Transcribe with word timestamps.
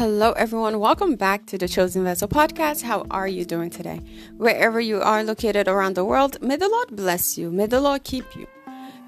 Hello, 0.00 0.32
everyone. 0.32 0.78
Welcome 0.78 1.16
back 1.16 1.44
to 1.44 1.58
the 1.58 1.68
Chosen 1.68 2.04
Vessel 2.04 2.26
podcast. 2.26 2.80
How 2.80 3.06
are 3.10 3.28
you 3.28 3.44
doing 3.44 3.68
today? 3.68 4.00
Wherever 4.38 4.80
you 4.80 5.02
are 5.02 5.22
located 5.22 5.68
around 5.68 5.94
the 5.94 6.06
world, 6.06 6.40
may 6.40 6.56
the 6.56 6.70
Lord 6.70 6.96
bless 6.96 7.36
you. 7.36 7.50
May 7.50 7.66
the 7.66 7.82
Lord 7.82 8.02
keep 8.02 8.34
you. 8.34 8.46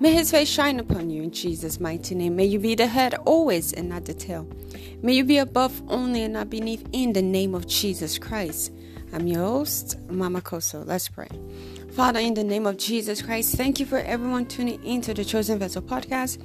May 0.00 0.12
his 0.12 0.30
face 0.30 0.50
shine 0.50 0.78
upon 0.78 1.08
you 1.08 1.22
in 1.22 1.30
Jesus' 1.30 1.80
mighty 1.80 2.14
name. 2.14 2.36
May 2.36 2.44
you 2.44 2.58
be 2.58 2.74
the 2.74 2.88
head 2.88 3.14
always 3.24 3.72
and 3.72 3.88
not 3.88 4.04
the 4.04 4.12
tail. 4.12 4.46
May 5.00 5.14
you 5.14 5.24
be 5.24 5.38
above 5.38 5.82
only 5.88 6.24
and 6.24 6.34
not 6.34 6.50
beneath 6.50 6.86
in 6.92 7.14
the 7.14 7.22
name 7.22 7.54
of 7.54 7.66
Jesus 7.66 8.18
Christ. 8.18 8.70
I'm 9.14 9.26
your 9.26 9.46
host, 9.46 9.98
Mama 10.10 10.42
Kosso. 10.42 10.86
Let's 10.86 11.08
pray. 11.08 11.28
Father, 11.92 12.20
in 12.20 12.32
the 12.32 12.42
name 12.42 12.66
of 12.66 12.78
Jesus 12.78 13.20
Christ, 13.20 13.54
thank 13.54 13.78
you 13.78 13.84
for 13.84 13.98
everyone 13.98 14.46
tuning 14.46 14.82
into 14.82 15.12
the 15.12 15.26
Chosen 15.26 15.58
Vessel 15.58 15.82
podcast. 15.82 16.38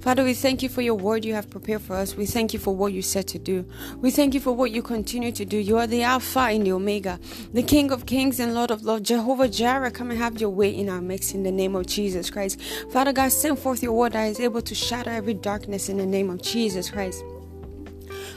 Father, 0.00 0.24
we 0.24 0.32
thank 0.32 0.62
you 0.62 0.70
for 0.70 0.80
your 0.80 0.94
word 0.94 1.26
you 1.26 1.34
have 1.34 1.50
prepared 1.50 1.82
for 1.82 1.94
us. 1.94 2.16
We 2.16 2.24
thank 2.24 2.54
you 2.54 2.58
for 2.58 2.74
what 2.74 2.94
you 2.94 3.02
said 3.02 3.28
to 3.28 3.38
do. 3.38 3.66
We 3.98 4.10
thank 4.10 4.32
you 4.32 4.40
for 4.40 4.52
what 4.52 4.70
you 4.70 4.80
continue 4.80 5.30
to 5.32 5.44
do. 5.44 5.58
You 5.58 5.76
are 5.76 5.86
the 5.86 6.04
Alpha 6.04 6.40
and 6.40 6.66
the 6.66 6.72
Omega, 6.72 7.20
the 7.52 7.62
King 7.62 7.90
of 7.90 8.06
Kings 8.06 8.40
and 8.40 8.54
Lord 8.54 8.70
of 8.70 8.82
Lords. 8.84 9.06
Jehovah 9.06 9.46
Jireh, 9.48 9.90
come 9.90 10.10
and 10.10 10.18
have 10.18 10.40
your 10.40 10.48
way 10.48 10.74
in 10.74 10.88
our 10.88 11.02
midst 11.02 11.34
in 11.34 11.42
the 11.42 11.52
name 11.52 11.76
of 11.76 11.86
Jesus 11.86 12.30
Christ. 12.30 12.58
Father 12.90 13.12
God, 13.12 13.30
send 13.30 13.58
forth 13.58 13.82
your 13.82 13.92
word 13.92 14.12
that 14.12 14.24
is 14.24 14.40
able 14.40 14.62
to 14.62 14.74
shatter 14.74 15.10
every 15.10 15.34
darkness 15.34 15.90
in 15.90 15.98
the 15.98 16.06
name 16.06 16.30
of 16.30 16.40
Jesus 16.40 16.88
Christ. 16.88 17.22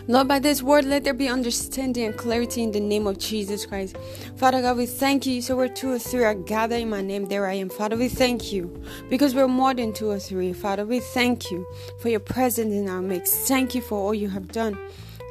Lord, 0.09 0.29
by 0.29 0.39
this 0.39 0.63
word, 0.63 0.85
let 0.85 1.03
there 1.03 1.13
be 1.13 1.27
understanding 1.27 2.05
and 2.05 2.16
clarity 2.17 2.63
in 2.63 2.71
the 2.71 2.79
name 2.79 3.07
of 3.07 3.17
Jesus 3.17 3.66
Christ. 3.66 3.97
Father 4.38 4.61
God, 4.61 4.77
we 4.77 4.85
thank 4.85 5.25
you. 5.25 5.41
So 5.41 5.57
where 5.57 5.67
two 5.67 5.91
or 5.91 5.99
three 5.99 6.23
are 6.23 6.33
gathered 6.33 6.80
in 6.80 6.89
my 6.89 7.02
name, 7.02 7.25
there 7.25 7.45
I 7.45 7.55
am. 7.55 7.67
Father, 7.67 7.97
we 7.97 8.07
thank 8.07 8.53
you 8.53 8.81
because 9.09 9.35
we're 9.35 9.49
more 9.49 9.73
than 9.73 9.91
two 9.91 10.09
or 10.09 10.17
three. 10.17 10.53
Father, 10.53 10.85
we 10.85 11.02
thank 11.02 11.52
you 11.52 11.67
for 11.99 12.07
your 12.07 12.21
presence 12.21 12.73
in 12.73 12.88
our 12.88 13.02
midst. 13.02 13.49
Thank 13.49 13.75
you 13.75 13.81
for 13.81 13.97
all 13.97 14.14
you 14.14 14.30
have 14.30 14.47
done. 14.49 14.77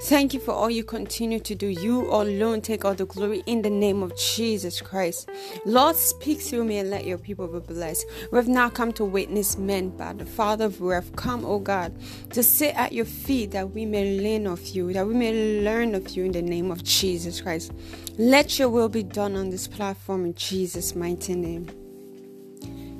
Thank 0.03 0.35
you 0.35 0.41
for 0.41 0.53
all 0.53 0.71
you 0.71 0.85
continue 0.85 1.41
to 1.41 1.55
do. 1.55 1.67
You 1.67 2.03
alone 2.03 2.61
take 2.61 2.85
all 2.85 2.95
the 2.95 3.07
glory 3.07 3.43
in 3.47 3.63
the 3.63 3.71
name 3.71 4.03
of 4.03 4.17
Jesus 4.17 4.81
Christ. 4.81 5.29
Lord, 5.65 5.97
speak 5.97 6.41
through 6.41 6.65
me 6.65 6.79
and 6.79 6.91
let 6.91 7.07
your 7.07 7.19
people 7.19 7.49
be 7.49 7.61
blessed. 7.61 8.07
We 8.31 8.37
have 8.37 8.47
not 8.47 8.75
come 8.75 8.93
to 8.95 9.05
witness 9.05 9.57
men, 9.57 9.89
but 9.89 10.19
the 10.19 10.27
Father, 10.27 10.67
of 10.67 10.81
we 10.81 10.93
have 10.93 11.17
come, 11.17 11.45
O 11.45 11.59
God, 11.59 11.95
to 12.31 12.43
sit 12.43 12.77
at 12.77 12.93
your 12.93 13.07
feet 13.07 13.53
that 13.53 13.71
we 13.71 13.87
may 13.87 14.21
learn 14.21 14.47
of 14.47 14.65
you, 14.69 14.93
that 14.93 15.07
we 15.07 15.15
may 15.15 15.63
learn 15.63 15.95
of 15.95 16.11
you 16.11 16.25
in 16.25 16.33
the 16.33 16.43
name 16.43 16.71
of 16.71 16.85
Jesus 16.85 17.41
Christ. 17.41 17.73
Let 18.19 18.59
your 18.59 18.69
will 18.69 18.91
be 18.91 19.03
done 19.03 19.35
on 19.35 19.51
this 19.51 19.67
platform 19.67 20.27
in 20.27 20.35
Jesus' 20.35 20.95
mighty 20.95 21.35
name. 21.35 21.86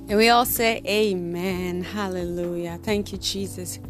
And 0.09 0.19
we 0.19 0.29
all 0.29 0.45
say, 0.45 0.81
Amen. 0.87 1.83
Hallelujah. 1.83 2.79
Thank 2.83 3.11
you, 3.11 3.19
Jesus. 3.19 3.81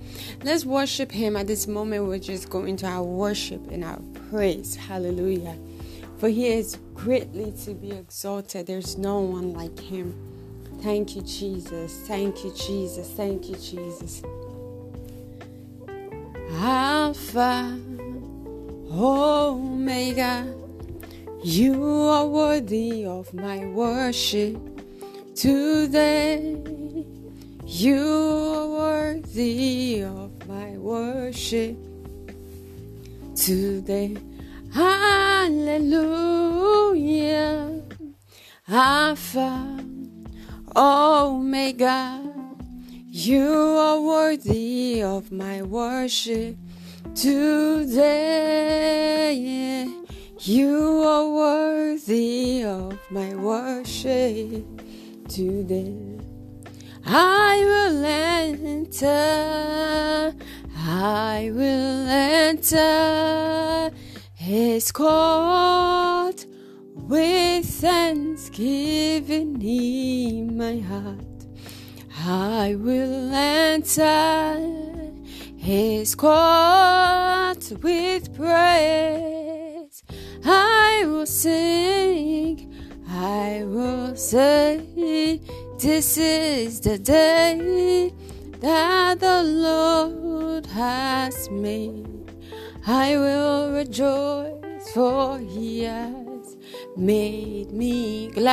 Let's 0.43 0.65
worship 0.65 1.13
Him 1.13 1.37
at 1.37 1.47
this 1.47 1.67
moment. 1.67 2.07
We're 2.07 2.19
just 2.19 2.49
going 2.49 2.77
to 2.79 2.87
our 2.87 3.03
worship 3.03 3.71
and 3.71 3.85
our 3.85 4.01
praise. 4.31 4.77
Hallelujah. 4.77 5.59
For 6.17 6.31
He 6.31 6.47
is 6.49 6.79
greatly 6.95 7.53
to 7.65 7.75
be 7.75 7.93
exalted. 7.93 8.67
There's 8.67 8.97
no 8.97 9.21
one 9.21 9.53
like 9.53 9.79
Him. 9.79 10.15
Thank 10.81 11.17
you, 11.17 11.23
Jesus. 11.23 12.01
Thank 12.07 12.45
you, 12.45 12.55
Jesus. 12.55 13.11
Thank 13.11 13.51
you, 13.51 13.57
Jesus. 13.57 14.23
Alpha, 16.53 17.79
Omega, 18.91 20.55
you 21.45 21.85
are 21.85 22.27
worthy 22.27 23.05
of 23.05 23.35
my 23.35 23.67
worship. 23.67 24.76
Today, 25.37 26.57
you 27.67 28.01
are 28.57 28.69
worthy 28.69 30.03
of 30.03 30.31
my 30.49 30.79
worship. 30.79 31.77
Today, 33.35 34.17
hallelujah. 34.73 35.83
Alpha, 38.67 39.85
Omega, 40.75 42.23
you 43.05 43.47
are 43.47 44.01
worthy 44.01 45.03
of 45.03 45.31
my 45.31 45.61
worship. 45.61 46.57
Today, 47.15 48.17
you 50.41 51.03
are 51.03 51.29
worthy 51.29 52.65
of 52.65 52.99
my 53.11 53.35
worship 53.35 54.65
today. 55.29 56.19
I 57.05 57.63
will 57.65 58.05
enter, 58.05 59.07
I 60.77 61.51
will 61.55 62.09
enter 62.09 63.91
his 64.35 64.93
court 64.93 66.47
with 66.95 67.65
thanksgiving 67.67 69.61
in 69.63 70.57
my 70.57 70.79
heart. 70.79 71.47
I 72.25 72.75
will 72.77 73.33
enter 73.33 74.59
his 75.57 76.15
court 76.15 77.73
with 77.83 78.35
praise. 78.35 80.03
I 80.45 81.05
will 81.07 81.27
sing 81.27 82.76
I 83.17 83.65
will 83.65 84.15
say, 84.15 85.41
This 85.79 86.19
is 86.19 86.81
the 86.81 86.99
day 86.99 88.13
that 88.61 89.21
the 89.21 89.43
Lord 89.43 90.67
has 90.67 91.49
made. 91.51 92.31
I 92.87 93.17
will 93.17 93.73
rejoice, 93.73 94.91
for 94.93 95.39
He 95.39 95.85
has 95.85 96.59
made 96.95 97.73
me 97.73 98.29
glad. 98.33 98.53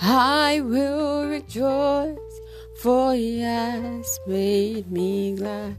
I 0.00 0.60
will 0.60 1.26
rejoice, 1.26 2.40
for 2.80 3.14
He 3.14 3.40
has 3.40 4.20
made 4.28 4.92
me 4.92 5.34
glad. 5.34 5.74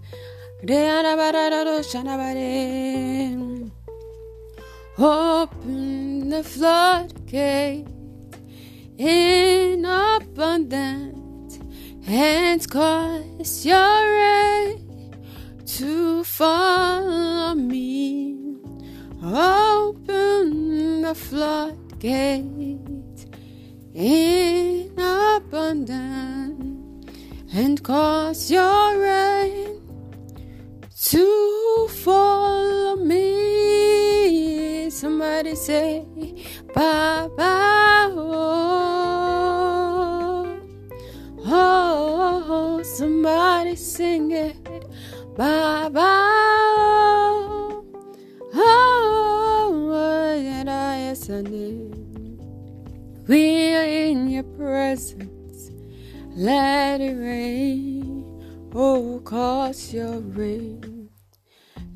Open 4.96 6.30
the 6.30 6.44
floodgate 6.44 7.88
in 8.96 9.86
abundance 9.86 11.58
and 12.06 12.70
cause 12.70 13.66
your 13.66 14.12
rain 14.14 15.16
to 15.66 16.24
follow 16.24 17.56
me. 17.56 18.38
Open 19.24 21.02
the 21.02 21.16
floodgate 21.16 22.46
in 23.96 24.92
abundance 25.00 26.64
and 27.52 27.84
cause 27.84 28.52
your 28.52 29.00
rain 29.00 29.82
to 30.94 31.88
follow 31.90 32.96
me. 32.98 34.13
Somebody 34.94 35.56
say, 35.56 36.06
Baba. 36.72 38.14
Oh, 38.16 38.46
oh, 41.40 42.46
oh, 42.48 42.84
somebody 42.84 43.76
sing 43.76 44.30
it, 44.32 44.56
Baba. 45.36 46.00
Oh, 47.60 47.84
oh, 48.54 50.36
and 50.38 50.70
I 50.70 51.16
We 53.28 53.76
are 53.76 53.84
in 53.86 54.30
your 54.30 54.44
presence. 54.44 55.72
Let 56.36 57.02
it 57.02 57.16
rain. 57.16 58.70
Oh, 58.76 59.20
cause 59.26 59.92
your 59.92 60.20
rain. 60.20 61.10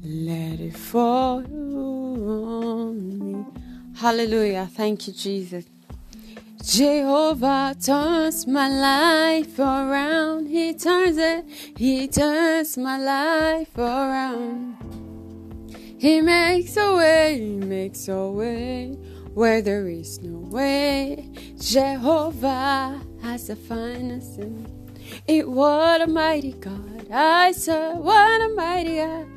Let 0.01 0.59
it 0.59 0.75
fall 0.75 1.43
Hallelujah. 3.95 4.67
Thank 4.73 5.07
you, 5.07 5.13
Jesus. 5.13 5.65
Jehovah 6.61 7.73
turns 7.81 8.45
my 8.45 8.67
life 8.67 9.57
around. 9.57 10.47
He 10.47 10.73
turns 10.73 11.17
it. 11.17 11.45
He 11.77 12.09
turns 12.09 12.77
my 12.77 12.97
life 12.97 13.77
around. 13.77 14.75
He 15.97 16.19
makes 16.19 16.75
a 16.75 16.95
way. 16.95 17.39
He 17.39 17.55
makes 17.65 18.09
a 18.09 18.27
way 18.27 18.97
where 19.33 19.61
there 19.61 19.87
is 19.87 20.21
no 20.21 20.39
way. 20.49 21.29
Jehovah 21.57 23.01
has 23.21 23.47
the 23.47 23.55
finest 23.55 24.39
in. 24.39 24.67
It 25.27 25.47
what 25.47 26.01
a 26.01 26.07
mighty 26.07 26.51
God 26.51 27.07
I 27.09 27.53
serve. 27.53 27.99
What 27.99 28.41
a 28.41 28.49
mighty 28.49 28.97
God. 28.97 29.27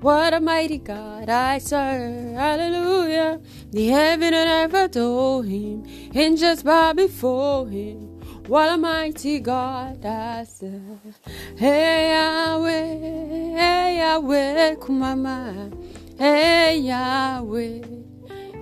What 0.00 0.32
a 0.32 0.40
mighty 0.40 0.78
God 0.78 1.28
I 1.28 1.58
serve. 1.58 2.34
Hallelujah. 2.34 3.40
The 3.70 3.88
heaven 3.88 4.32
and 4.32 4.72
earth 4.72 4.80
adore 4.80 5.42
him. 5.42 5.84
And 6.14 6.38
just 6.38 6.64
bow 6.64 6.92
before 6.92 7.66
him. 7.68 8.18
What 8.48 8.70
a 8.70 8.78
mighty 8.78 9.40
God 9.40 10.06
I 10.06 10.44
serve. 10.44 11.18
Hey 11.56 12.12
Yahweh, 12.14 13.58
hey 13.58 13.98
Yahweh, 13.98 14.76
kumama. 14.76 15.70
Hey 16.16 16.78
Yahweh, 16.78 17.82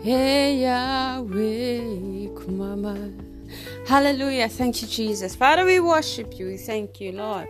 hey 0.03 0.63
Yahweh, 0.63 2.35
kumama. 2.35 2.97
Hallelujah. 3.87 4.49
Thank 4.49 4.83
you, 4.83 4.89
Jesus. 4.89 5.37
Father, 5.37 5.65
we 5.65 5.79
worship 5.79 6.37
you. 6.37 6.47
We 6.47 6.57
thank 6.57 7.01
you, 7.01 7.13
Lord. 7.13 7.47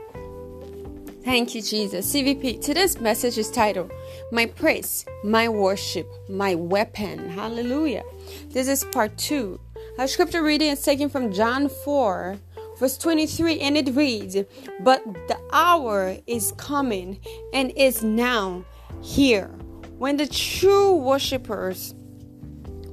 Thank 1.27 1.57
you, 1.57 1.61
Jesus. 1.61 2.15
CVP, 2.15 2.61
today's 2.61 3.01
message 3.01 3.37
is 3.37 3.51
titled 3.51 3.91
My 4.31 4.47
Praise, 4.47 5.05
My 5.25 5.49
Worship, 5.49 6.09
My 6.29 6.55
Weapon. 6.55 7.31
Hallelujah. 7.31 8.05
This 8.51 8.69
is 8.69 8.85
part 8.85 9.19
two. 9.19 9.59
Our 9.99 10.07
scripture 10.07 10.45
reading 10.45 10.71
is 10.71 10.83
taken 10.83 11.09
from 11.09 11.33
John 11.33 11.69
4, 11.69 12.39
verse 12.79 12.97
23, 12.99 13.59
and 13.59 13.77
it 13.77 13.97
reads, 13.97 14.37
But 14.79 15.03
the 15.27 15.37
hour 15.53 16.17
is 16.29 16.53
coming 16.59 17.19
and 17.53 17.73
is 17.73 18.05
now 18.05 18.65
here 19.03 19.49
when 19.99 20.19
the 20.19 20.29
true 20.29 20.95
worshippers 20.95 21.93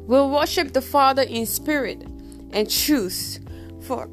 will 0.08 0.32
worship 0.32 0.74
the 0.74 0.82
Father 0.82 1.22
in 1.22 1.46
spirit 1.46 2.02
and 2.50 2.68
truth. 2.68 3.38
For 3.84 4.10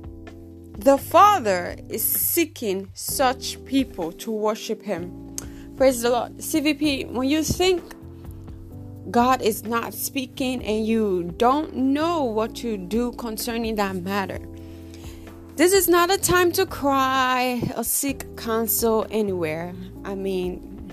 the 0.81 0.97
Father 0.97 1.77
is 1.91 2.03
seeking 2.03 2.89
such 2.95 3.63
people 3.67 4.13
to 4.13 4.31
worship 4.31 4.83
Him. 4.83 5.37
Praise 5.77 6.01
the 6.01 6.09
Lord. 6.09 6.39
CVP, 6.39 7.11
when 7.13 7.29
you 7.29 7.43
think 7.43 7.83
God 9.11 9.43
is 9.43 9.65
not 9.65 9.93
speaking 9.93 10.65
and 10.65 10.87
you 10.87 11.35
don't 11.37 11.77
know 11.77 12.25
what 12.25 12.57
to 12.57 12.79
do 12.79 13.13
concerning 13.13 13.75
that 13.75 13.95
matter, 13.97 14.39
this 15.57 15.75
is 15.75 15.87
not 15.87 16.11
a 16.11 16.17
time 16.17 16.51
to 16.53 16.65
cry 16.65 17.61
or 17.77 17.85
seek 17.85 18.35
counsel 18.39 19.07
anywhere. 19.11 19.75
I 20.07 20.15
mean, 20.15 20.91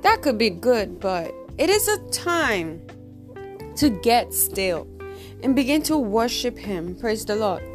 that 0.00 0.22
could 0.22 0.38
be 0.38 0.48
good, 0.48 0.98
but 0.98 1.34
it 1.58 1.68
is 1.68 1.88
a 1.88 1.98
time 2.08 2.80
to 3.76 3.90
get 3.90 4.32
still 4.32 4.88
and 5.42 5.54
begin 5.54 5.82
to 5.82 5.98
worship 5.98 6.56
Him. 6.56 6.94
Praise 6.94 7.26
the 7.26 7.36
Lord. 7.36 7.73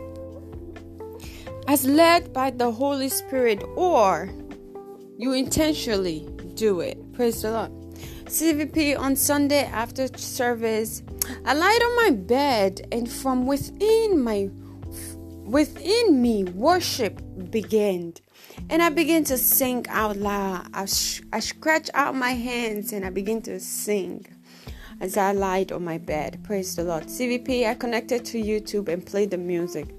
As 1.69 1.85
led 1.85 2.33
by 2.33 2.49
the 2.49 2.71
Holy 2.71 3.09
Spirit, 3.09 3.63
or 3.75 4.27
you 5.19 5.33
intentionally 5.33 6.27
do 6.55 6.79
it. 6.79 6.97
Praise 7.13 7.43
the 7.43 7.51
Lord. 7.51 7.71
CVP 8.25 8.97
on 8.97 9.15
Sunday 9.15 9.65
after 9.65 10.07
service, 10.17 11.03
I 11.45 11.53
lied 11.53 11.83
on 11.83 11.95
my 11.95 12.09
bed, 12.09 12.87
and 12.91 13.07
from 13.07 13.45
within 13.45 14.23
my 14.23 14.49
within 15.45 16.19
me, 16.19 16.43
worship 16.43 17.21
began. 17.51 18.15
And 18.71 18.81
I 18.81 18.89
began 18.89 19.23
to 19.25 19.37
sing 19.37 19.85
out 19.89 20.17
loud. 20.17 20.69
I, 20.73 20.85
sh- 20.85 21.21
I 21.31 21.39
scratch 21.39 21.91
out 21.93 22.15
my 22.15 22.31
hands 22.31 22.93
and 22.93 23.05
I 23.05 23.11
begin 23.11 23.43
to 23.43 23.59
sing 23.59 24.25
as 25.01 25.17
I 25.17 25.33
lied 25.33 25.71
on 25.71 25.83
my 25.83 25.99
bed. 25.99 26.39
Praise 26.43 26.75
the 26.75 26.83
Lord. 26.83 27.03
CVP, 27.03 27.67
I 27.67 27.75
connected 27.75 28.25
to 28.25 28.41
YouTube 28.41 28.87
and 28.87 29.05
played 29.05 29.29
the 29.29 29.37
music. 29.37 29.98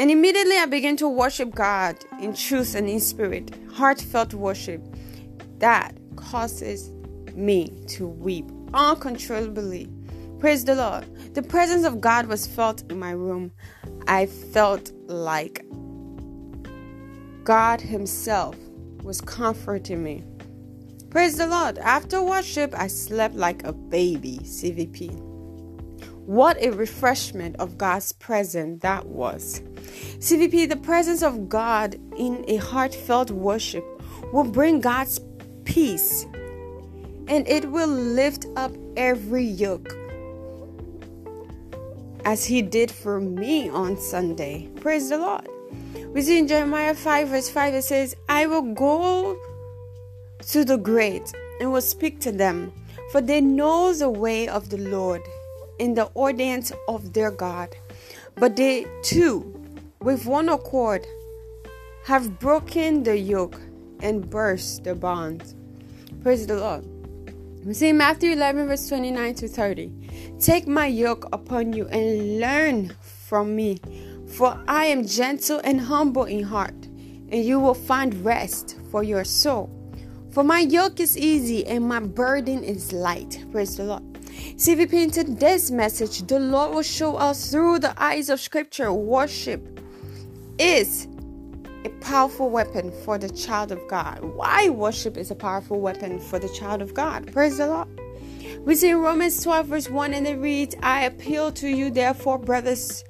And 0.00 0.10
immediately 0.10 0.56
I 0.56 0.64
began 0.64 0.96
to 0.96 1.08
worship 1.10 1.54
God 1.54 1.94
in 2.20 2.32
truth 2.32 2.74
and 2.74 2.88
in 2.88 3.00
spirit. 3.00 3.54
Heartfelt 3.70 4.32
worship 4.32 4.82
that 5.58 5.94
causes 6.16 6.88
me 7.34 7.84
to 7.88 8.08
weep 8.08 8.46
uncontrollably. 8.72 9.90
Praise 10.38 10.64
the 10.64 10.74
Lord. 10.74 11.34
The 11.34 11.42
presence 11.42 11.84
of 11.84 12.00
God 12.00 12.28
was 12.28 12.46
felt 12.46 12.90
in 12.90 12.98
my 12.98 13.10
room. 13.10 13.52
I 14.08 14.24
felt 14.24 14.90
like 15.04 15.66
God 17.44 17.82
Himself 17.82 18.56
was 19.02 19.20
comforting 19.20 20.02
me. 20.02 20.24
Praise 21.10 21.36
the 21.36 21.46
Lord. 21.46 21.76
After 21.76 22.22
worship, 22.22 22.72
I 22.74 22.86
slept 22.86 23.34
like 23.34 23.64
a 23.64 23.74
baby. 23.74 24.38
CVP. 24.44 25.29
What 26.26 26.56
a 26.62 26.70
refreshment 26.70 27.56
of 27.56 27.78
God's 27.78 28.12
presence 28.12 28.82
that 28.82 29.06
was. 29.06 29.60
CVP, 30.18 30.68
the 30.68 30.76
presence 30.76 31.22
of 31.22 31.48
God 31.48 31.94
in 32.16 32.44
a 32.46 32.56
heartfelt 32.56 33.30
worship 33.30 33.84
will 34.32 34.44
bring 34.44 34.80
God's 34.80 35.20
peace 35.64 36.26
and 37.30 37.46
it 37.46 37.70
will 37.70 37.88
lift 37.88 38.46
up 38.56 38.72
every 38.96 39.44
yoke 39.44 39.94
as 42.24 42.44
He 42.44 42.60
did 42.60 42.90
for 42.90 43.20
me 43.20 43.68
on 43.68 43.96
Sunday. 43.96 44.68
Praise 44.80 45.08
the 45.08 45.18
Lord. 45.18 45.48
We 46.12 46.22
see 46.22 46.38
in 46.38 46.48
Jeremiah 46.48 46.94
5, 46.94 47.28
verse 47.28 47.48
5, 47.48 47.74
it 47.74 47.82
says, 47.82 48.16
I 48.28 48.46
will 48.46 48.74
go 48.74 49.38
to 50.48 50.64
the 50.64 50.76
great 50.76 51.32
and 51.60 51.72
will 51.72 51.80
speak 51.80 52.20
to 52.20 52.32
them, 52.32 52.72
for 53.12 53.20
they 53.20 53.40
know 53.40 53.92
the 53.92 54.10
way 54.10 54.48
of 54.48 54.68
the 54.70 54.78
Lord 54.78 55.22
in 55.80 55.94
the 55.94 56.04
ordinance 56.14 56.72
of 56.86 57.12
their 57.14 57.30
God. 57.30 57.74
But 58.36 58.54
they 58.54 58.86
too, 59.02 59.60
with 60.00 60.26
one 60.26 60.48
accord, 60.48 61.06
have 62.04 62.38
broken 62.38 63.02
the 63.02 63.18
yoke 63.18 63.60
and 64.00 64.28
burst 64.28 64.84
the 64.84 64.94
bonds. 64.94 65.54
Praise 66.22 66.46
the 66.46 66.56
Lord. 66.56 66.84
We 67.64 67.74
see 67.74 67.92
Matthew 67.92 68.32
11, 68.32 68.68
verse 68.68 68.88
29 68.88 69.34
to 69.34 69.48
30. 69.48 69.90
Take 70.38 70.66
my 70.66 70.86
yoke 70.86 71.28
upon 71.32 71.72
you 71.72 71.86
and 71.88 72.40
learn 72.40 72.92
from 73.02 73.54
me, 73.54 73.78
for 74.26 74.58
I 74.66 74.86
am 74.86 75.06
gentle 75.06 75.60
and 75.64 75.80
humble 75.80 76.24
in 76.24 76.42
heart, 76.42 76.86
and 77.30 77.44
you 77.44 77.58
will 77.60 77.74
find 77.74 78.24
rest 78.24 78.78
for 78.90 79.02
your 79.02 79.24
soul. 79.24 79.68
For 80.30 80.44
my 80.44 80.60
yoke 80.60 81.00
is 81.00 81.18
easy 81.18 81.66
and 81.66 81.86
my 81.86 82.00
burden 82.00 82.64
is 82.64 82.92
light. 82.92 83.44
Praise 83.50 83.76
the 83.76 83.84
Lord. 83.84 84.09
CVP 84.56 84.92
in 84.92 85.10
today's 85.10 85.70
message, 85.70 86.22
the 86.22 86.38
Lord 86.38 86.74
will 86.74 86.82
show 86.82 87.16
us 87.16 87.50
through 87.50 87.80
the 87.80 87.94
eyes 88.02 88.30
of 88.30 88.40
Scripture 88.40 88.92
worship 88.92 89.80
is 90.58 91.08
a 91.84 91.90
powerful 92.00 92.48
weapon 92.48 92.90
for 93.04 93.18
the 93.18 93.28
child 93.28 93.70
of 93.70 93.86
God. 93.88 94.22
Why 94.22 94.68
worship 94.70 95.16
is 95.16 95.30
a 95.30 95.34
powerful 95.34 95.80
weapon 95.80 96.18
for 96.18 96.38
the 96.38 96.48
child 96.48 96.80
of 96.80 96.94
God? 96.94 97.30
Praise 97.32 97.58
the 97.58 97.66
Lord. 97.66 97.88
We 98.60 98.74
see 98.74 98.92
Romans 98.92 99.42
12, 99.42 99.66
verse 99.66 99.90
1, 99.90 100.14
and 100.14 100.26
it 100.26 100.38
reads, 100.38 100.74
I 100.82 101.04
appeal 101.04 101.52
to 101.52 101.68
you, 101.68 101.90
therefore, 101.90 102.38
brothers 102.38 103.04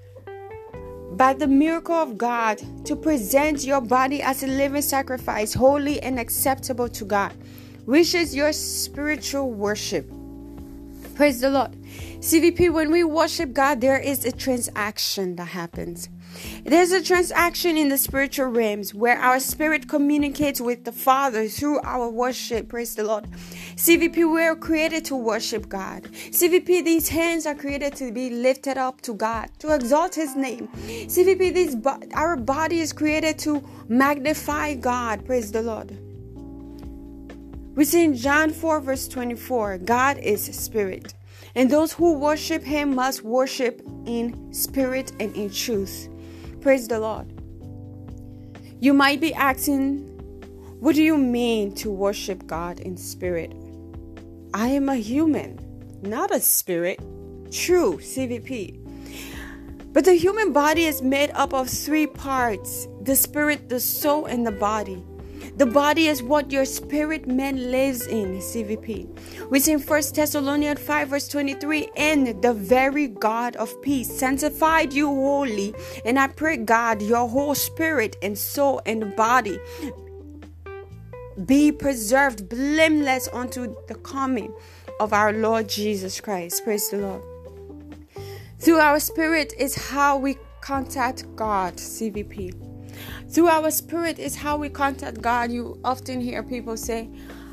by 1.12 1.35
the 1.35 1.47
miracle 1.47 1.94
of 1.94 2.17
God 2.17 2.61
to 2.87 2.96
present 2.96 3.65
your 3.65 3.81
body 3.81 4.22
as 4.22 4.43
a 4.43 4.46
living 4.46 4.82
sacrifice, 4.82 5.53
holy 5.53 6.01
and 6.01 6.19
acceptable 6.19 6.89
to 6.89 7.05
God, 7.05 7.32
which 7.84 8.15
is 8.15 8.34
your 8.34 8.53
spiritual 8.53 9.53
worship. 9.53 10.10
Praise 11.20 11.43
the 11.43 11.50
Lord. 11.50 11.72
CVP, 12.20 12.72
when 12.72 12.91
we 12.91 13.05
worship 13.05 13.53
God, 13.53 13.82
there 13.82 13.98
is 13.98 14.24
a 14.24 14.32
transaction 14.32 15.36
that 15.36 15.48
happens. 15.48 16.08
There's 16.65 16.93
a 16.93 17.03
transaction 17.03 17.77
in 17.77 17.91
the 17.91 17.98
spiritual 17.98 18.46
realms 18.46 18.94
where 18.94 19.19
our 19.19 19.39
spirit 19.39 19.86
communicates 19.86 20.62
with 20.62 20.84
the 20.84 20.93
Father 20.93 21.46
through 21.46 21.81
our 21.81 22.08
worship. 22.08 22.70
Praise 22.70 22.94
the 22.94 23.05
Lord. 23.05 23.31
CVP, 23.77 24.32
we 24.32 24.41
are 24.44 24.56
created 24.56 25.05
to 25.05 25.15
worship 25.15 25.69
God. 25.69 26.05
CVP, 26.05 26.82
these 26.86 27.10
hands 27.10 27.44
are 27.44 27.55
created 27.55 27.94
to 27.96 28.10
be 28.12 28.31
lifted 28.31 28.79
up 28.79 29.03
to 29.03 29.12
God, 29.12 29.50
to 29.58 29.74
exalt 29.74 30.15
His 30.15 30.34
name. 30.34 30.69
CVP, 30.79 31.53
these 31.53 31.77
our 32.15 32.34
body 32.34 32.81
is 32.81 32.94
created 32.94 33.39
to 33.41 33.62
magnify 33.89 34.72
God. 34.72 35.27
Praise 35.27 35.53
the 35.53 35.60
Lord. 35.60 36.09
We 37.74 37.84
see 37.84 38.05
in 38.05 38.17
John 38.17 38.50
4, 38.50 38.81
verse 38.81 39.06
24, 39.06 39.79
God 39.79 40.19
is 40.19 40.44
spirit, 40.44 41.15
and 41.55 41.70
those 41.70 41.93
who 41.93 42.19
worship 42.19 42.62
Him 42.62 42.94
must 42.94 43.22
worship 43.22 43.81
in 44.06 44.53
spirit 44.53 45.12
and 45.20 45.34
in 45.36 45.50
truth. 45.50 46.08
Praise 46.60 46.89
the 46.89 46.98
Lord. 46.98 47.32
You 48.81 48.93
might 48.93 49.20
be 49.20 49.32
asking, 49.34 49.98
what 50.81 50.94
do 50.94 51.03
you 51.03 51.19
mean 51.19 51.74
to 51.77 51.91
worship 51.91 52.46
God 52.46 52.81
in 52.81 52.96
spirit? 52.96 53.53
I 54.55 54.69
am 54.69 54.89
a 54.89 54.96
human, 54.96 55.58
not 56.03 56.34
a 56.34 56.41
spirit. 56.41 56.98
True, 57.53 57.98
CVP. 57.98 58.81
But 59.93 60.05
the 60.05 60.15
human 60.15 60.53
body 60.53 60.84
is 60.86 61.03
made 61.03 61.31
up 61.34 61.53
of 61.53 61.69
three 61.69 62.06
parts 62.06 62.89
the 63.03 63.17
spirit, 63.17 63.69
the 63.69 63.81
soul, 63.81 64.27
and 64.27 64.46
the 64.46 64.53
body. 64.53 65.03
The 65.56 65.67
body 65.67 66.06
is 66.06 66.23
what 66.23 66.51
your 66.51 66.65
spirit 66.65 67.27
man 67.27 67.70
lives 67.70 68.06
in, 68.06 68.39
CVP. 68.39 69.49
We 69.51 69.61
see 69.61 69.73
in 69.73 69.81
1 69.81 70.03
Thessalonians 70.15 70.81
5, 70.81 71.09
verse 71.09 71.29
23, 71.29 71.91
and 71.97 72.43
the 72.43 72.55
very 72.55 73.09
God 73.09 73.56
of 73.56 73.81
peace 73.82 74.11
sanctified 74.11 74.93
you 74.93 75.06
wholly. 75.06 75.75
And 76.05 76.19
I 76.19 76.29
pray, 76.29 76.56
God, 76.56 77.03
your 77.03 77.29
whole 77.29 77.55
spirit 77.55 78.17
and 78.23 78.37
soul 78.37 78.81
and 78.87 79.15
body 79.17 79.59
be 81.47 81.73
preserved 81.73 82.49
blameless 82.49 83.29
unto 83.32 83.75
the 83.89 83.94
coming 83.97 84.53
of 84.99 85.13
our 85.13 85.32
Lord 85.32 85.69
Jesus 85.69 86.20
Christ. 86.20 86.65
Praise 86.65 86.91
the 86.91 86.99
Lord. 86.99 87.23
Through 88.59 88.79
our 88.79 89.01
spirit 89.01 89.55
is 89.59 89.75
how 89.75 90.19
we 90.19 90.37
contact 90.61 91.25
God, 91.35 91.77
CVP. 91.77 92.69
Through 93.31 93.49
our 93.49 93.70
spirit 93.70 94.19
is 94.19 94.34
how 94.34 94.56
we 94.56 94.69
contact 94.69 95.20
God. 95.20 95.53
You 95.53 95.79
often 95.84 96.20
hear 96.20 96.43
people 96.43 96.77
say, 96.77 97.08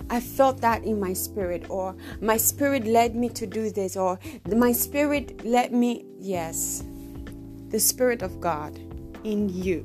I 0.10 0.20
felt 0.20 0.60
that 0.62 0.84
in 0.84 1.00
my 1.00 1.14
spirit, 1.14 1.70
or 1.70 1.96
my 2.20 2.38
spirit 2.38 2.86
led 2.86 3.16
me 3.16 3.30
to 3.30 3.46
do 3.46 3.70
this, 3.70 3.96
or 3.96 4.20
my 4.48 4.72
spirit 4.72 5.46
led 5.46 5.72
me. 5.74 6.06
Yes, 6.20 6.84
the 7.70 7.80
Spirit 7.80 8.24
of 8.24 8.42
God 8.42 8.80
in 9.24 9.50
you. 9.50 9.84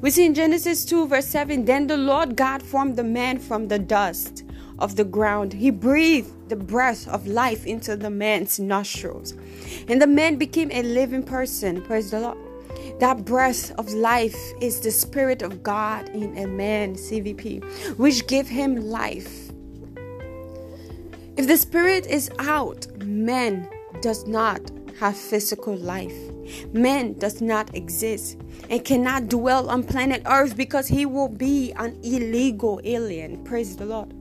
We 0.00 0.10
see 0.10 0.26
in 0.26 0.34
Genesis 0.34 0.84
2, 0.84 1.08
verse 1.08 1.26
7 1.26 1.64
Then 1.64 1.88
the 1.88 1.96
Lord 1.96 2.36
God 2.36 2.62
formed 2.62 2.94
the 2.94 3.04
man 3.04 3.38
from 3.38 3.66
the 3.66 3.80
dust 3.80 4.44
of 4.78 4.94
the 4.94 5.04
ground. 5.04 5.52
He 5.52 5.70
breathed 5.70 6.48
the 6.48 6.56
breath 6.56 7.08
of 7.08 7.26
life 7.26 7.66
into 7.66 7.96
the 7.96 8.10
man's 8.10 8.60
nostrils, 8.60 9.34
and 9.88 10.00
the 10.00 10.06
man 10.06 10.36
became 10.36 10.70
a 10.70 10.82
living 10.82 11.24
person. 11.24 11.82
Praise 11.82 12.12
the 12.12 12.20
Lord. 12.20 12.45
That 13.00 13.24
breath 13.24 13.72
of 13.78 13.92
life 13.92 14.36
is 14.60 14.80
the 14.80 14.90
Spirit 14.90 15.42
of 15.42 15.62
God 15.62 16.08
in 16.10 16.36
a 16.38 16.46
man, 16.46 16.94
CVP, 16.94 17.96
which 17.98 18.26
give 18.26 18.48
him 18.48 18.76
life. 18.76 19.46
If 21.36 21.46
the 21.46 21.58
spirit 21.58 22.06
is 22.06 22.30
out, 22.38 22.86
man 23.04 23.68
does 24.00 24.26
not 24.26 24.60
have 24.98 25.16
physical 25.16 25.76
life. 25.76 26.16
Man 26.72 27.12
does 27.18 27.42
not 27.42 27.74
exist 27.74 28.38
and 28.70 28.82
cannot 28.82 29.28
dwell 29.28 29.68
on 29.68 29.84
planet 29.84 30.22
Earth 30.24 30.56
because 30.56 30.88
he 30.88 31.04
will 31.04 31.28
be 31.28 31.72
an 31.72 31.98
illegal 32.02 32.80
alien. 32.84 33.44
Praise 33.44 33.76
the 33.76 33.84
Lord. 33.84 34.14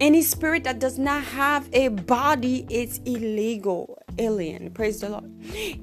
Any 0.00 0.22
spirit 0.22 0.64
that 0.64 0.80
does 0.80 0.98
not 0.98 1.22
have 1.22 1.68
a 1.72 1.88
body 1.88 2.66
is 2.68 2.98
illegal 3.04 4.02
alien. 4.20 4.70
Praise 4.70 5.00
the 5.00 5.08
Lord. 5.08 5.30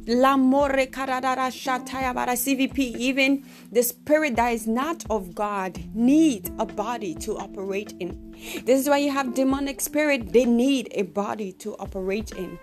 La 0.08 0.38
more 0.38 0.70
dara 0.70 1.52
sha 1.52 1.80
tayabara 1.80 2.36
CVP, 2.36 2.78
even 2.98 3.44
the 3.72 3.84
spirit 3.84 4.36
that 4.36 4.50
is 4.54 4.68
not 4.68 5.04
of 5.10 5.34
God 5.34 5.80
needs 5.94 6.52
a 6.60 6.66
body 6.66 7.16
to 7.16 7.38
operate 7.38 7.94
in. 8.00 8.36
This 8.66 8.82
is 8.82 8.88
why 8.88 9.00
you 9.00 9.12
have 9.12 9.34
demonic 9.34 9.82
spirit, 9.82 10.32
they 10.32 10.46
need 10.46 10.90
a 10.92 11.02
body 11.02 11.52
to 11.54 11.76
operate 11.78 12.32
in. 12.32 12.60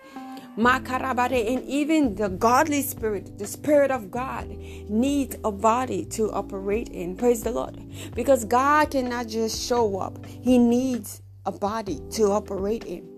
Makarabare, 0.57 1.53
and 1.53 1.69
even 1.69 2.15
the 2.15 2.29
godly 2.29 2.81
spirit, 2.81 3.39
the 3.39 3.47
spirit 3.47 3.91
of 3.91 4.11
God, 4.11 4.49
needs 4.89 5.37
a 5.43 5.51
body 5.51 6.05
to 6.05 6.31
operate 6.31 6.91
in. 6.91 7.17
Praise 7.17 7.43
the 7.43 7.51
Lord. 7.51 7.77
Because 8.15 8.45
God 8.45 8.93
cannot 8.93 9.27
just 9.27 9.61
show 9.61 9.99
up, 9.99 10.25
He 10.25 10.59
needs 10.59 11.23
a 11.45 11.51
body 11.51 12.01
to 12.13 12.31
operate 12.31 12.85
in. 12.85 13.11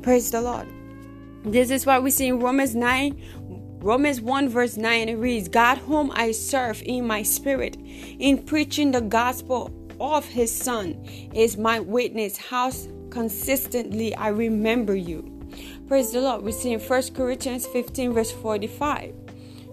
Praise 0.00 0.30
the 0.30 0.40
Lord. 0.40 0.68
This 1.44 1.70
is 1.70 1.86
what 1.86 2.02
we 2.02 2.10
see 2.10 2.28
in 2.28 2.40
Romans 2.40 2.74
9. 2.74 3.78
Romans 3.80 4.20
1 4.20 4.48
verse 4.48 4.76
9 4.76 5.08
it 5.08 5.14
reads, 5.14 5.48
God 5.48 5.78
whom 5.78 6.10
I 6.14 6.32
serve 6.32 6.82
in 6.84 7.06
my 7.06 7.22
spirit, 7.22 7.76
in 8.18 8.42
preaching 8.42 8.90
the 8.90 9.00
gospel 9.00 9.72
of 10.00 10.24
his 10.26 10.54
son, 10.54 11.00
is 11.32 11.56
my 11.56 11.78
witness, 11.78 12.36
how 12.36 12.72
consistently 13.10 14.14
I 14.16 14.28
remember 14.28 14.96
you. 14.96 15.38
Praise 15.86 16.12
the 16.12 16.20
Lord. 16.20 16.42
We 16.42 16.52
see 16.52 16.72
in 16.72 16.80
1 16.80 17.14
Corinthians 17.14 17.66
15, 17.66 18.12
verse 18.12 18.30
45. 18.30 19.14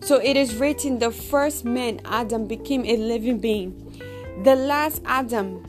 So 0.01 0.21
it 0.21 0.37
is 0.37 0.55
written, 0.55 0.99
the 0.99 1.11
first 1.11 1.65
man, 1.65 1.99
Adam, 2.05 2.47
became 2.47 2.85
a 2.85 2.95
living 2.97 3.39
being. 3.39 3.73
The 4.43 4.55
last 4.55 5.01
Adam, 5.05 5.65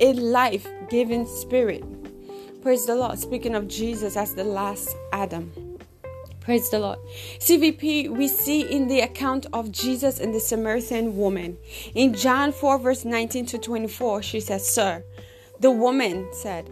a 0.00 0.12
life 0.12 0.66
giving 0.88 1.26
spirit. 1.26 1.84
Praise 2.60 2.86
the 2.86 2.96
Lord. 2.96 3.16
Speaking 3.20 3.54
of 3.54 3.68
Jesus 3.68 4.16
as 4.16 4.34
the 4.34 4.42
last 4.42 4.96
Adam. 5.12 5.78
Praise 6.40 6.68
the 6.70 6.80
Lord. 6.80 6.98
CVP, 7.38 8.10
we 8.10 8.26
see 8.26 8.62
in 8.62 8.88
the 8.88 9.00
account 9.00 9.46
of 9.52 9.70
Jesus 9.70 10.18
and 10.18 10.34
the 10.34 10.40
Samaritan 10.40 11.16
woman. 11.16 11.56
In 11.94 12.14
John 12.14 12.50
4, 12.50 12.78
verse 12.80 13.04
19 13.04 13.46
to 13.46 13.58
24, 13.58 14.22
she 14.22 14.40
says, 14.40 14.68
Sir, 14.68 15.04
the 15.60 15.70
woman 15.70 16.28
said, 16.32 16.68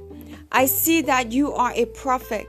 I 0.50 0.66
see 0.66 1.02
that 1.02 1.30
you 1.30 1.52
are 1.52 1.72
a 1.74 1.86
prophet. 1.86 2.48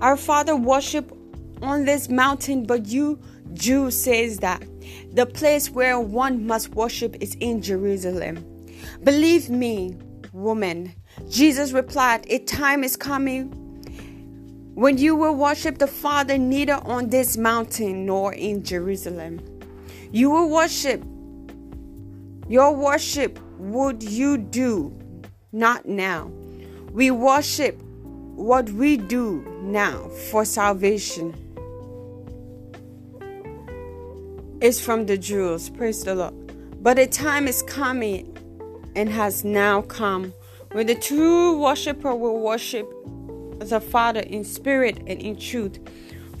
Our 0.00 0.16
father 0.16 0.56
worship 0.56 1.12
on 1.60 1.84
this 1.84 2.08
mountain, 2.08 2.64
but 2.64 2.86
you 2.86 3.20
Jew 3.52 3.90
says 3.90 4.38
that 4.38 4.64
the 5.12 5.26
place 5.26 5.70
where 5.70 6.00
one 6.00 6.46
must 6.46 6.70
worship 6.70 7.16
is 7.20 7.36
in 7.40 7.60
Jerusalem. 7.60 8.42
Believe 9.02 9.50
me, 9.50 9.96
woman. 10.32 10.94
Jesus 11.28 11.72
replied, 11.72 12.26
A 12.30 12.38
time 12.40 12.84
is 12.84 12.96
coming 12.96 13.50
when 14.74 14.98
you 14.98 15.16
will 15.16 15.34
worship 15.34 15.78
the 15.78 15.86
Father 15.86 16.38
neither 16.38 16.80
on 16.84 17.08
this 17.08 17.36
mountain 17.36 18.06
nor 18.06 18.32
in 18.34 18.62
Jerusalem. 18.62 19.40
You 20.10 20.30
will 20.30 20.50
worship. 20.50 21.02
Your 22.48 22.74
worship 22.74 23.38
would 23.58 24.02
you 24.02 24.36
do 24.38 24.96
not 25.52 25.86
now 25.86 26.30
we 26.94 27.10
worship 27.10 27.76
what 28.36 28.70
we 28.70 28.96
do 28.96 29.44
now 29.62 30.08
for 30.30 30.44
salvation 30.44 31.34
is 34.60 34.80
from 34.80 35.06
the 35.06 35.18
Jews. 35.18 35.70
Praise 35.70 36.04
the 36.04 36.14
Lord. 36.14 36.34
But 36.80 37.00
a 37.00 37.08
time 37.08 37.48
is 37.48 37.64
coming 37.64 38.38
and 38.94 39.08
has 39.08 39.42
now 39.42 39.82
come 39.82 40.32
where 40.74 40.82
the 40.82 40.96
true 40.96 41.56
worshiper 41.56 42.16
will 42.16 42.40
worship 42.40 42.90
the 43.60 43.80
Father 43.80 44.18
in 44.18 44.42
spirit 44.42 44.96
and 45.06 45.22
in 45.22 45.36
truth. 45.36 45.78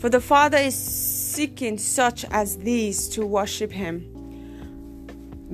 For 0.00 0.08
the 0.08 0.20
Father 0.20 0.58
is 0.58 0.74
seeking 0.74 1.78
such 1.78 2.24
as 2.32 2.56
these 2.58 3.08
to 3.10 3.24
worship 3.24 3.70
him. 3.70 4.02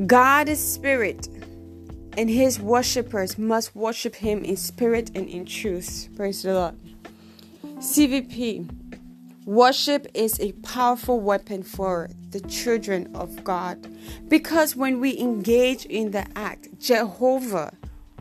God 0.06 0.48
is 0.48 0.66
spirit 0.66 1.28
and 2.16 2.30
his 2.30 2.58
worshippers 2.58 3.36
must 3.36 3.76
worship 3.76 4.14
him 4.14 4.42
in 4.44 4.56
spirit 4.56 5.10
and 5.14 5.28
in 5.28 5.44
truth. 5.44 6.08
Praise 6.16 6.42
the 6.42 6.54
Lord. 6.54 6.76
CVP 7.80 8.66
Worship 9.44 10.06
is 10.14 10.40
a 10.40 10.52
powerful 10.52 11.20
weapon 11.20 11.62
for 11.62 12.08
the 12.30 12.40
children 12.42 13.14
of 13.14 13.44
God 13.44 13.86
because 14.28 14.74
when 14.74 15.00
we 15.00 15.18
engage 15.18 15.84
in 15.84 16.12
the 16.12 16.26
act, 16.34 16.68
Jehovah 16.78 17.72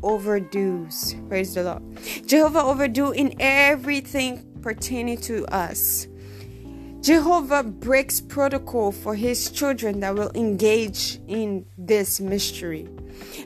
overdoes. 0.04 1.16
Praise 1.28 1.54
the 1.54 1.64
Lord. 1.64 1.84
Jehovah 2.26 2.64
overdo 2.64 3.12
in 3.12 3.36
everything 3.40 4.46
pertaining 4.62 5.18
to 5.22 5.46
us. 5.48 6.08
Jehovah 7.02 7.64
breaks 7.64 8.20
protocol 8.20 8.92
for 8.92 9.16
his 9.16 9.50
children 9.50 10.02
that 10.02 10.16
will 10.16 10.32
engage 10.36 11.20
in 11.28 11.66
this 11.78 12.20
mystery. 12.20 12.90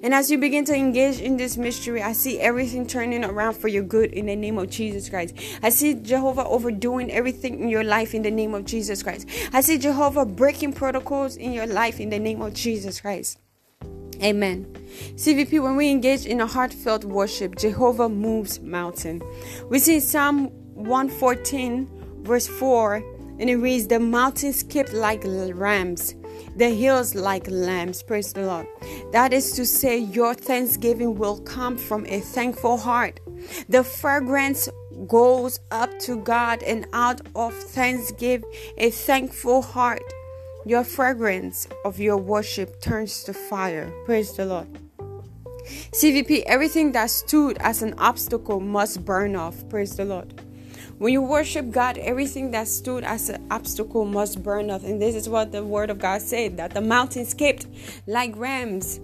And 0.02 0.14
as 0.14 0.32
you 0.32 0.38
begin 0.38 0.66
to 0.66 0.76
engage 0.76 1.20
in 1.20 1.38
this 1.38 1.56
mystery, 1.56 2.02
I 2.02 2.14
see 2.14 2.40
everything 2.40 2.88
turning 2.88 3.24
around 3.24 3.54
for 3.54 3.68
your 3.68 3.84
good 3.84 4.12
in 4.12 4.26
the 4.26 4.36
name 4.36 4.58
of 4.58 4.70
Jesus 4.70 5.08
Christ. 5.08 5.36
I 5.62 5.70
see 5.70 5.94
Jehovah 5.94 6.46
overdoing 6.46 7.12
everything 7.12 7.60
in 7.60 7.70
your 7.70 7.84
life 7.84 8.14
in 8.14 8.24
the 8.24 8.32
name 8.32 8.54
of 8.54 8.66
Jesus 8.66 9.04
Christ. 9.04 9.28
I 9.52 9.62
see 9.62 9.78
Jehovah 9.78 10.26
breaking 10.26 10.74
protocols 10.74 11.36
in 11.36 11.54
your 11.54 11.68
life 11.68 12.00
in 12.00 12.10
the 12.10 12.20
name 12.20 12.42
of 12.42 12.54
Jesus 12.54 13.02
Christ. 13.02 13.40
Amen. 14.24 14.66
CVP, 15.16 15.62
when 15.62 15.76
we 15.76 15.90
engage 15.90 16.26
in 16.26 16.40
a 16.40 16.48
heartfelt 16.48 17.04
worship, 17.04 17.58
Jehovah 17.58 18.08
moves 18.08 18.60
mountain. 18.62 19.22
We 19.70 19.80
see 19.80 20.00
Psalm 20.00 20.48
114, 20.76 21.90
verse 22.22 22.48
4, 22.48 22.96
and 23.40 23.50
it 23.50 23.58
reads, 23.58 23.88
The 23.88 24.00
mountains 24.00 24.60
skip 24.60 24.94
like 24.94 25.24
rams 25.26 26.16
the 26.56 26.70
hills 26.70 27.16
like 27.16 27.50
lambs. 27.50 28.04
Praise 28.04 28.34
the 28.34 28.44
Lord. 28.44 28.68
That 29.12 29.34
is 29.34 29.52
to 29.54 29.66
say, 29.66 29.98
your 29.98 30.34
thanksgiving 30.34 31.16
will 31.16 31.40
come 31.42 31.78
from 31.78 32.06
a 32.08 32.20
thankful 32.20 32.78
heart. 32.78 33.20
The 33.70 33.84
fragrance 33.84 34.70
goes 35.08 35.60
up 35.72 35.98
to 36.00 36.18
God, 36.18 36.64
and 36.64 36.88
out 36.94 37.22
of 37.36 37.54
thanksgiving, 37.54 38.50
a 38.78 38.90
thankful 38.90 39.62
heart, 39.62 40.04
your 40.66 40.84
fragrance 40.84 41.68
of 41.84 42.00
your 42.00 42.18
worship 42.18 42.82
turns 42.82 43.24
to 43.26 43.34
fire. 43.34 43.92
Praise 44.06 44.32
the 44.34 44.46
Lord. 44.46 44.68
CVP, 45.92 46.44
everything 46.46 46.92
that 46.92 47.10
stood 47.10 47.58
as 47.60 47.82
an 47.82 47.94
obstacle 47.98 48.60
must 48.60 49.06
burn 49.06 49.36
off. 49.36 49.68
Praise 49.70 49.96
the 49.96 50.06
Lord. 50.06 50.42
When 50.98 51.12
you 51.12 51.22
worship 51.22 51.72
God, 51.72 51.98
everything 51.98 52.52
that 52.52 52.68
stood 52.68 53.04
as 53.04 53.30
an 53.30 53.46
obstacle 53.50 54.06
must 54.06 54.44
burn 54.44 54.70
off. 54.70 54.84
And 54.84 55.02
this 55.02 55.16
is 55.16 55.28
what 55.28 55.52
the 55.52 55.64
word 55.64 55.90
of 55.90 56.00
God 56.00 56.22
said 56.22 56.58
that 56.58 56.72
the 56.72 56.82
mountains 56.82 57.30
skipped 57.30 57.68
like 58.08 58.36
rams 58.38 58.98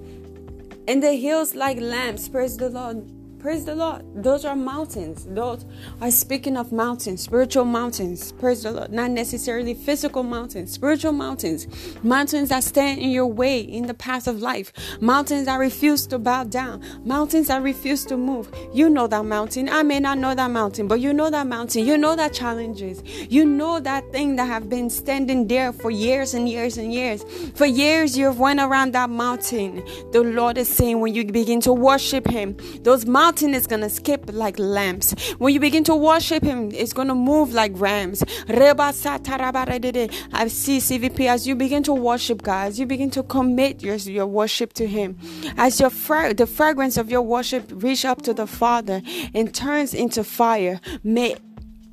and 0.87 1.03
the 1.03 1.13
hills 1.13 1.55
like 1.55 1.79
lambs. 1.79 2.29
Praise 2.29 2.57
the 2.57 2.69
Lord. 2.69 3.18
Praise 3.39 3.63
the 3.63 3.73
Lord. 3.73 4.03
Those 4.21 4.43
are 4.43 4.55
mountains. 4.55 5.25
Those 5.29 5.63
are 6.01 6.11
speaking 6.11 6.57
of 6.57 6.73
mountains, 6.73 7.21
spiritual 7.21 7.63
mountains. 7.63 8.33
Praise 8.33 8.63
the 8.63 8.71
Lord. 8.71 8.91
Not 8.91 9.11
necessarily 9.11 9.73
physical 9.73 10.23
mountains, 10.23 10.73
spiritual 10.73 11.13
mountains. 11.13 11.65
Mountains 12.03 12.49
that 12.49 12.65
stand 12.65 12.99
in 12.99 13.11
your 13.11 13.27
way 13.27 13.61
in 13.61 13.87
the 13.87 13.93
path 13.93 14.27
of 14.27 14.41
life. 14.41 14.73
Mountains 14.99 15.45
that 15.45 15.55
refuse 15.55 16.05
to 16.07 16.19
bow 16.19 16.43
down. 16.43 16.83
Mountains 17.05 17.47
that 17.47 17.63
refuse 17.63 18.03
to 18.05 18.17
move. 18.17 18.53
You 18.73 18.89
know 18.89 19.07
that 19.07 19.23
mountain. 19.23 19.69
I 19.69 19.83
may 19.83 20.01
not 20.01 20.17
know 20.17 20.35
that 20.35 20.51
mountain, 20.51 20.89
but 20.89 20.99
you 20.99 21.13
know 21.13 21.29
that 21.29 21.47
mountain. 21.47 21.85
You 21.85 21.97
know 21.97 22.17
that 22.17 22.33
challenges. 22.33 23.01
You 23.31 23.45
know 23.45 23.79
that 23.79 24.11
thing 24.11 24.35
that 24.35 24.47
have 24.47 24.67
been 24.67 24.89
standing 24.89 25.47
there 25.47 25.71
for 25.71 25.91
years 25.91 26.33
and 26.33 26.49
years 26.49 26.77
and 26.77 26.93
years. 26.93 27.23
For 27.55 27.65
years 27.65 28.17
you've 28.17 28.37
went 28.37 28.59
around 28.59 28.91
that 28.95 29.09
mountain. 29.09 29.81
The 30.11 30.23
Lord 30.23 30.57
is 30.57 30.67
saying 30.67 30.99
when 30.99 31.15
you 31.15 31.23
begin 31.23 31.61
to 31.61 31.71
worship 31.71 32.27
Him, 32.27 32.57
those 32.81 33.05
mountains 33.05 33.28
mountain 33.29 33.53
is 33.53 33.67
going 33.67 33.81
to 33.81 33.89
skip 33.91 34.25
like 34.33 34.57
lambs. 34.57 35.13
When 35.37 35.53
you 35.53 35.59
begin 35.59 35.83
to 35.83 35.95
worship 35.95 36.41
Him, 36.41 36.71
it's 36.71 36.93
going 36.93 37.09
to 37.09 37.13
move 37.13 37.53
like 37.53 37.71
rams. 37.75 38.23
I 38.47 38.57
see 40.47 40.79
CVP 40.79 41.27
as 41.27 41.47
you 41.47 41.55
begin 41.55 41.83
to 41.83 41.93
worship 41.93 42.41
God, 42.41 42.69
as 42.69 42.79
you 42.79 42.87
begin 42.87 43.11
to 43.11 43.21
commit 43.21 43.83
your, 43.83 43.97
your 43.97 44.25
worship 44.25 44.73
to 44.73 44.87
Him, 44.87 45.15
as 45.57 45.79
your 45.79 45.91
fra- 45.91 46.33
the 46.33 46.47
fragrance 46.47 46.97
of 46.97 47.11
your 47.11 47.21
worship 47.21 47.69
reach 47.71 48.03
up 48.03 48.23
to 48.23 48.33
the 48.33 48.47
Father 48.47 49.03
and 49.35 49.53
turns 49.53 49.93
into 49.93 50.23
fire. 50.23 50.81
May 51.03 51.35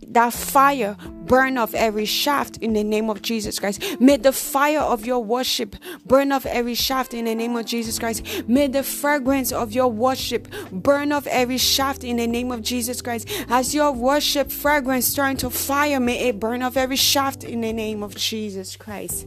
that 0.08 0.32
fire 0.32 0.96
burn 1.26 1.58
off 1.58 1.74
every 1.74 2.04
shaft 2.04 2.58
in 2.58 2.72
the 2.72 2.84
name 2.84 3.10
of 3.10 3.22
Jesus 3.22 3.58
Christ. 3.58 3.82
May 4.00 4.16
the 4.16 4.32
fire 4.32 4.80
of 4.80 5.04
your 5.04 5.22
worship 5.22 5.76
burn 6.04 6.32
off 6.32 6.46
every 6.46 6.74
shaft 6.74 7.14
in 7.14 7.24
the 7.24 7.34
name 7.34 7.56
of 7.56 7.66
Jesus 7.66 7.98
Christ. 7.98 8.48
May 8.48 8.68
the 8.68 8.82
fragrance 8.82 9.52
of 9.52 9.72
your 9.72 9.88
worship 9.88 10.48
burn 10.72 11.12
off 11.12 11.26
every 11.26 11.58
shaft 11.58 12.04
in 12.04 12.16
the 12.16 12.26
name 12.26 12.52
of 12.52 12.62
Jesus 12.62 13.02
Christ. 13.02 13.28
As 13.48 13.74
your 13.74 13.92
worship 13.92 14.50
fragrance 14.50 15.14
turn 15.14 15.36
to 15.38 15.50
fire, 15.50 16.00
may 16.00 16.28
it 16.28 16.40
burn 16.40 16.62
off 16.62 16.76
every 16.76 16.96
shaft 16.96 17.44
in 17.44 17.60
the 17.60 17.72
name 17.72 18.02
of 18.02 18.14
Jesus 18.14 18.76
Christ. 18.76 19.26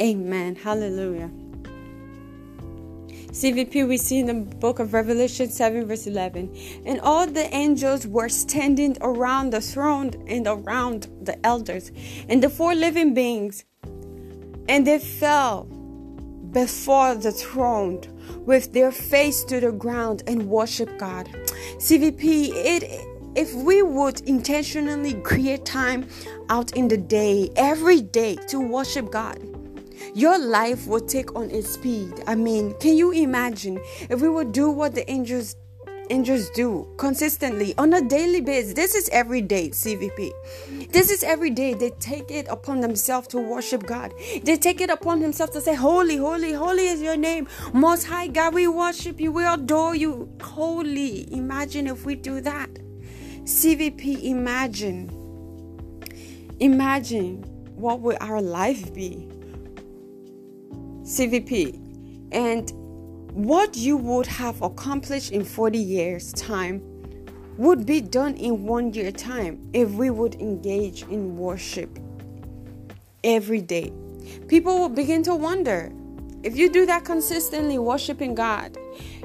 Amen. 0.00 0.56
Hallelujah. 0.56 1.30
CVP, 3.30 3.86
we 3.86 3.96
see 3.96 4.18
in 4.18 4.26
the 4.26 4.34
book 4.56 4.80
of 4.80 4.92
Revelation 4.92 5.48
7, 5.48 5.86
verse 5.86 6.06
11. 6.08 6.82
And 6.84 7.00
all 7.00 7.26
the 7.26 7.52
angels 7.54 8.04
were 8.06 8.28
standing 8.28 8.96
around 9.00 9.52
the 9.52 9.60
throne 9.60 10.10
and 10.26 10.48
around 10.48 11.06
the 11.22 11.44
elders 11.46 11.92
and 12.28 12.42
the 12.42 12.50
four 12.50 12.74
living 12.74 13.14
beings. 13.14 13.64
And 14.68 14.84
they 14.84 14.98
fell 14.98 15.64
before 16.50 17.14
the 17.14 17.30
throne 17.30 18.00
with 18.46 18.72
their 18.72 18.90
face 18.90 19.44
to 19.44 19.60
the 19.60 19.70
ground 19.70 20.24
and 20.26 20.48
worship 20.48 20.98
God. 20.98 21.28
CVP, 21.78 22.50
it 22.52 23.06
if 23.36 23.54
we 23.54 23.80
would 23.80 24.20
intentionally 24.22 25.14
create 25.22 25.64
time 25.64 26.08
out 26.48 26.72
in 26.72 26.88
the 26.88 26.96
day, 26.96 27.48
every 27.54 28.00
day, 28.00 28.34
to 28.48 28.58
worship 28.58 29.12
God, 29.12 29.38
your 30.14 30.38
life 30.38 30.86
will 30.86 31.00
take 31.00 31.34
on 31.34 31.50
its 31.50 31.70
speed. 31.70 32.22
I 32.26 32.34
mean, 32.34 32.74
can 32.80 32.96
you 32.96 33.12
imagine 33.12 33.80
if 34.08 34.20
we 34.20 34.28
would 34.28 34.52
do 34.52 34.70
what 34.70 34.94
the 34.94 35.08
angels 35.10 35.56
angels 36.10 36.50
do 36.50 36.86
consistently 36.98 37.74
on 37.78 37.94
a 37.94 38.02
daily 38.02 38.40
basis. 38.40 38.74
This 38.74 38.94
is 38.94 39.08
every 39.10 39.40
day, 39.40 39.70
CVP. 39.70 40.32
This 40.90 41.10
is 41.10 41.22
every 41.22 41.50
day. 41.50 41.74
They 41.74 41.90
take 41.90 42.30
it 42.30 42.48
upon 42.48 42.80
themselves 42.80 43.28
to 43.28 43.38
worship 43.38 43.86
God. 43.86 44.12
They 44.42 44.56
take 44.56 44.80
it 44.80 44.90
upon 44.90 45.20
themselves 45.20 45.52
to 45.54 45.60
say, 45.60 45.74
Holy, 45.74 46.16
holy, 46.16 46.52
holy 46.52 46.88
is 46.88 47.00
your 47.00 47.16
name. 47.16 47.48
Most 47.72 48.04
high 48.04 48.26
God, 48.26 48.54
we 48.54 48.66
worship 48.66 49.20
you. 49.20 49.32
We 49.32 49.44
adore 49.46 49.94
you. 49.94 50.28
Holy. 50.42 51.32
Imagine 51.32 51.86
if 51.86 52.04
we 52.04 52.16
do 52.16 52.40
that. 52.40 52.70
CVP, 53.44 54.24
imagine. 54.24 55.08
Imagine 56.58 57.42
what 57.74 58.00
would 58.00 58.18
our 58.20 58.42
life 58.42 58.92
be 58.92 59.26
CVP, 61.10 62.30
and 62.30 62.70
what 63.34 63.76
you 63.76 63.96
would 63.96 64.26
have 64.28 64.62
accomplished 64.62 65.32
in 65.32 65.44
40 65.44 65.76
years' 65.76 66.32
time 66.32 66.80
would 67.58 67.84
be 67.84 68.00
done 68.00 68.36
in 68.36 68.64
one 68.64 68.94
year 68.94 69.10
time 69.10 69.68
if 69.72 69.90
we 69.90 70.08
would 70.08 70.36
engage 70.36 71.02
in 71.02 71.36
worship 71.36 71.98
every 73.24 73.60
day. 73.60 73.92
People 74.46 74.78
will 74.78 74.88
begin 74.88 75.24
to 75.24 75.34
wonder 75.34 75.92
if 76.44 76.56
you 76.56 76.70
do 76.70 76.86
that 76.86 77.04
consistently, 77.04 77.76
worshiping 77.76 78.36
God, 78.36 78.78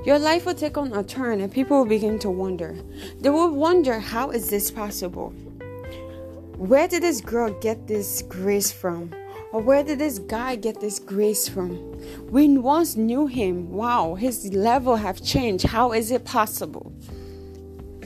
your 0.06 0.18
life 0.18 0.48
will 0.48 0.56
take 0.56 0.78
on 0.78 0.92
a 0.92 1.04
turn 1.04 1.40
and 1.40 1.54
people 1.54 1.78
will 1.78 1.86
begin 1.86 2.18
to 2.20 2.32
wonder. 2.32 2.76
They 3.20 3.30
will 3.30 3.52
wonder, 3.52 4.00
how 4.00 4.32
is 4.32 4.50
this 4.50 4.72
possible? 4.72 5.30
Where 6.58 6.88
did 6.88 7.04
this 7.04 7.22
girl 7.22 7.54
get 7.62 7.88
this 7.88 8.24
grace 8.24 8.72
from? 8.72 9.12
Or 9.52 9.62
where 9.62 9.84
did 9.84 10.00
this 10.00 10.20
guy 10.20 10.56
get 10.56 10.82
this 10.82 11.00
grace 11.00 11.48
from? 11.48 11.78
We 12.30 12.58
once 12.58 12.96
knew 12.96 13.28
him. 13.28 13.72
Wow, 13.72 14.16
his 14.16 14.54
level 14.54 14.96
have 14.96 15.24
changed. 15.24 15.66
How 15.66 15.94
is 15.94 16.12
it 16.12 16.26
possible? 16.26 16.92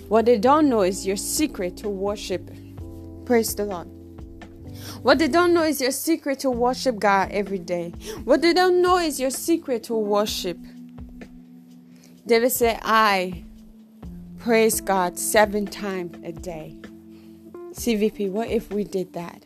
What 0.10 0.26
they 0.26 0.38
don't 0.38 0.70
know 0.70 0.82
is 0.82 1.06
your 1.06 1.18
secret 1.18 1.78
to 1.78 1.90
worship. 1.90 2.50
Praise 3.26 3.56
the 3.56 3.66
Lord. 3.66 3.88
What 5.02 5.20
they 5.20 5.28
don't 5.28 5.54
know 5.54 5.64
is 5.64 5.82
your 5.82 5.92
secret 5.92 6.40
to 6.40 6.50
worship 6.50 7.00
God 7.00 7.30
every 7.32 7.60
day. 7.60 7.92
What 8.24 8.42
they 8.42 8.54
don't 8.54 8.82
know 8.82 8.98
is 8.98 9.20
your 9.20 9.30
secret 9.30 9.84
to 9.84 9.94
worship. 9.94 10.58
David 12.26 12.52
said, 12.52 12.80
I 12.84 13.44
praise 14.40 14.82
God 14.82 15.18
seven 15.18 15.66
times 15.66 16.18
a 16.24 16.32
day. 16.32 16.76
CVP, 17.72 18.30
what 18.30 18.50
if 18.50 18.72
we 18.72 18.84
did 18.84 19.14
that? 19.14 19.44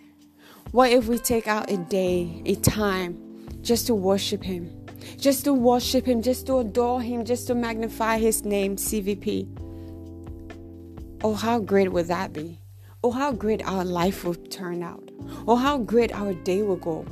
What 0.73 0.91
if 0.91 1.07
we 1.07 1.19
take 1.19 1.47
out 1.47 1.69
a 1.69 1.77
day, 1.77 2.41
a 2.47 2.55
time, 2.55 3.15
just 3.61 3.85
to 3.85 3.93
worship 3.93 4.43
Him? 4.43 4.71
Just 5.19 5.43
to 5.43 5.53
worship 5.53 6.07
Him, 6.07 6.23
just 6.23 6.47
to 6.47 6.57
adore 6.57 6.99
Him, 6.99 7.25
just 7.25 7.45
to 7.45 7.53
magnify 7.53 8.17
His 8.17 8.43
name, 8.43 8.77
CVP. 8.77 9.47
Oh, 11.23 11.35
how 11.35 11.59
great 11.59 11.91
would 11.91 12.07
that 12.07 12.33
be? 12.33 12.57
Oh, 13.03 13.11
how 13.11 13.31
great 13.31 13.63
our 13.67 13.85
life 13.85 14.25
will 14.25 14.33
turn 14.33 14.81
out. 14.81 15.11
Oh, 15.47 15.57
how 15.57 15.77
great 15.77 16.11
our 16.11 16.33
day 16.33 16.63
will 16.63 16.77
go. 16.77 17.05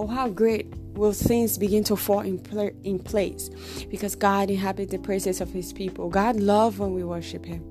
Oh, 0.00 0.08
how 0.08 0.28
great 0.28 0.66
will 0.94 1.12
things 1.12 1.56
begin 1.56 1.84
to 1.84 1.94
fall 1.94 2.22
in, 2.22 2.40
pl- 2.40 2.72
in 2.82 2.98
place 2.98 3.48
because 3.88 4.16
God 4.16 4.50
inhabits 4.50 4.90
the 4.90 4.98
praises 4.98 5.40
of 5.40 5.52
His 5.52 5.72
people. 5.72 6.08
God 6.08 6.34
loves 6.34 6.78
when 6.78 6.94
we 6.94 7.04
worship 7.04 7.44
Him. 7.46 7.62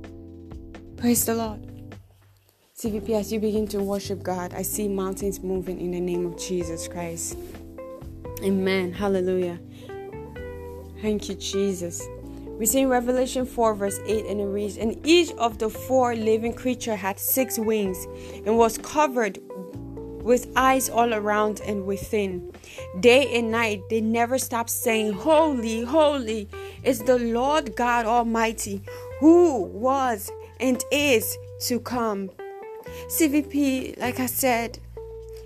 Praise 0.95 1.25
the 1.25 1.35
Lord. 1.35 1.76
CVP, 2.79 3.09
as 3.19 3.33
you 3.33 3.39
begin 3.39 3.67
to 3.69 3.81
worship 3.81 4.21
God, 4.21 4.53
I 4.53 4.61
see 4.61 4.87
mountains 4.87 5.39
moving 5.41 5.81
in 5.81 5.89
the 5.89 5.99
name 5.99 6.27
of 6.27 6.37
Jesus 6.37 6.87
Christ. 6.87 7.35
Amen. 8.43 8.93
Hallelujah. 8.93 9.59
Thank 11.01 11.27
you, 11.27 11.33
Jesus. 11.33 12.07
We 12.45 12.67
see 12.67 12.81
in 12.81 12.89
Revelation 12.89 13.47
4, 13.47 13.73
verse 13.73 13.99
8, 14.05 14.27
and 14.27 14.39
it 14.39 14.45
reads, 14.45 14.77
And 14.77 15.03
each 15.03 15.31
of 15.39 15.57
the 15.57 15.71
four 15.71 16.15
living 16.15 16.53
creatures 16.53 16.99
had 16.99 17.17
six 17.17 17.57
wings 17.57 18.05
and 18.45 18.59
was 18.59 18.77
covered 18.77 19.39
with 20.21 20.47
eyes 20.55 20.87
all 20.87 21.15
around 21.15 21.61
and 21.61 21.83
within. 21.83 22.53
Day 22.99 23.39
and 23.39 23.49
night, 23.49 23.81
they 23.89 24.01
never 24.01 24.37
stopped 24.37 24.69
saying, 24.69 25.13
Holy, 25.13 25.81
holy 25.81 26.47
is 26.83 26.99
the 26.99 27.17
Lord 27.17 27.75
God 27.75 28.05
Almighty, 28.05 28.83
who 29.19 29.63
was 29.63 30.29
and 30.59 30.83
is 30.91 31.35
to 31.61 31.79
come. 31.79 32.29
CVP, 33.05 33.99
like 33.99 34.19
I 34.19 34.25
said, 34.25 34.79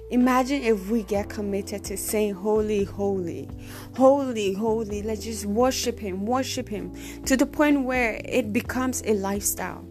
imagine 0.09 0.63
if 0.63 0.89
we 0.89 1.03
get 1.03 1.29
committed 1.29 1.83
to 1.85 1.97
saying, 1.97 2.33
Holy, 2.33 2.83
holy, 2.83 3.49
holy, 3.95 4.53
holy. 4.53 5.03
Let's 5.03 5.23
just 5.23 5.45
worship 5.45 5.99
Him, 5.99 6.25
worship 6.25 6.67
Him 6.67 6.93
to 7.25 7.37
the 7.37 7.45
point 7.45 7.83
where 7.83 8.21
it 8.25 8.53
becomes 8.53 9.03
a 9.05 9.13
lifestyle. 9.13 9.85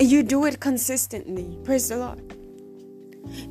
You 0.00 0.22
do 0.22 0.44
it 0.46 0.60
consistently. 0.60 1.58
Praise 1.64 1.88
the 1.88 1.98
Lord. 1.98 2.37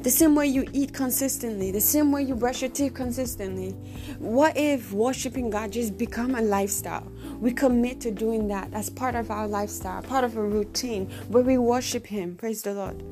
The 0.01 0.09
same 0.09 0.35
way 0.35 0.47
you 0.47 0.67
eat 0.73 0.93
consistently, 0.93 1.71
the 1.71 1.81
same 1.81 2.11
way 2.11 2.23
you 2.23 2.35
brush 2.35 2.61
your 2.61 2.71
teeth 2.71 2.93
consistently. 2.93 3.71
What 4.19 4.55
if 4.57 4.91
worshiping 4.91 5.49
God 5.49 5.71
just 5.71 5.97
become 5.97 6.35
a 6.35 6.41
lifestyle? 6.41 7.11
We 7.39 7.51
commit 7.51 8.01
to 8.01 8.11
doing 8.11 8.47
that 8.47 8.73
as 8.73 8.89
part 8.89 9.15
of 9.15 9.29
our 9.29 9.47
lifestyle, 9.47 10.01
part 10.01 10.23
of 10.23 10.37
a 10.37 10.43
routine 10.43 11.09
where 11.27 11.43
we 11.43 11.57
worship 11.57 12.05
Him. 12.07 12.35
Praise 12.35 12.61
the 12.61 12.73
Lord. 12.73 13.03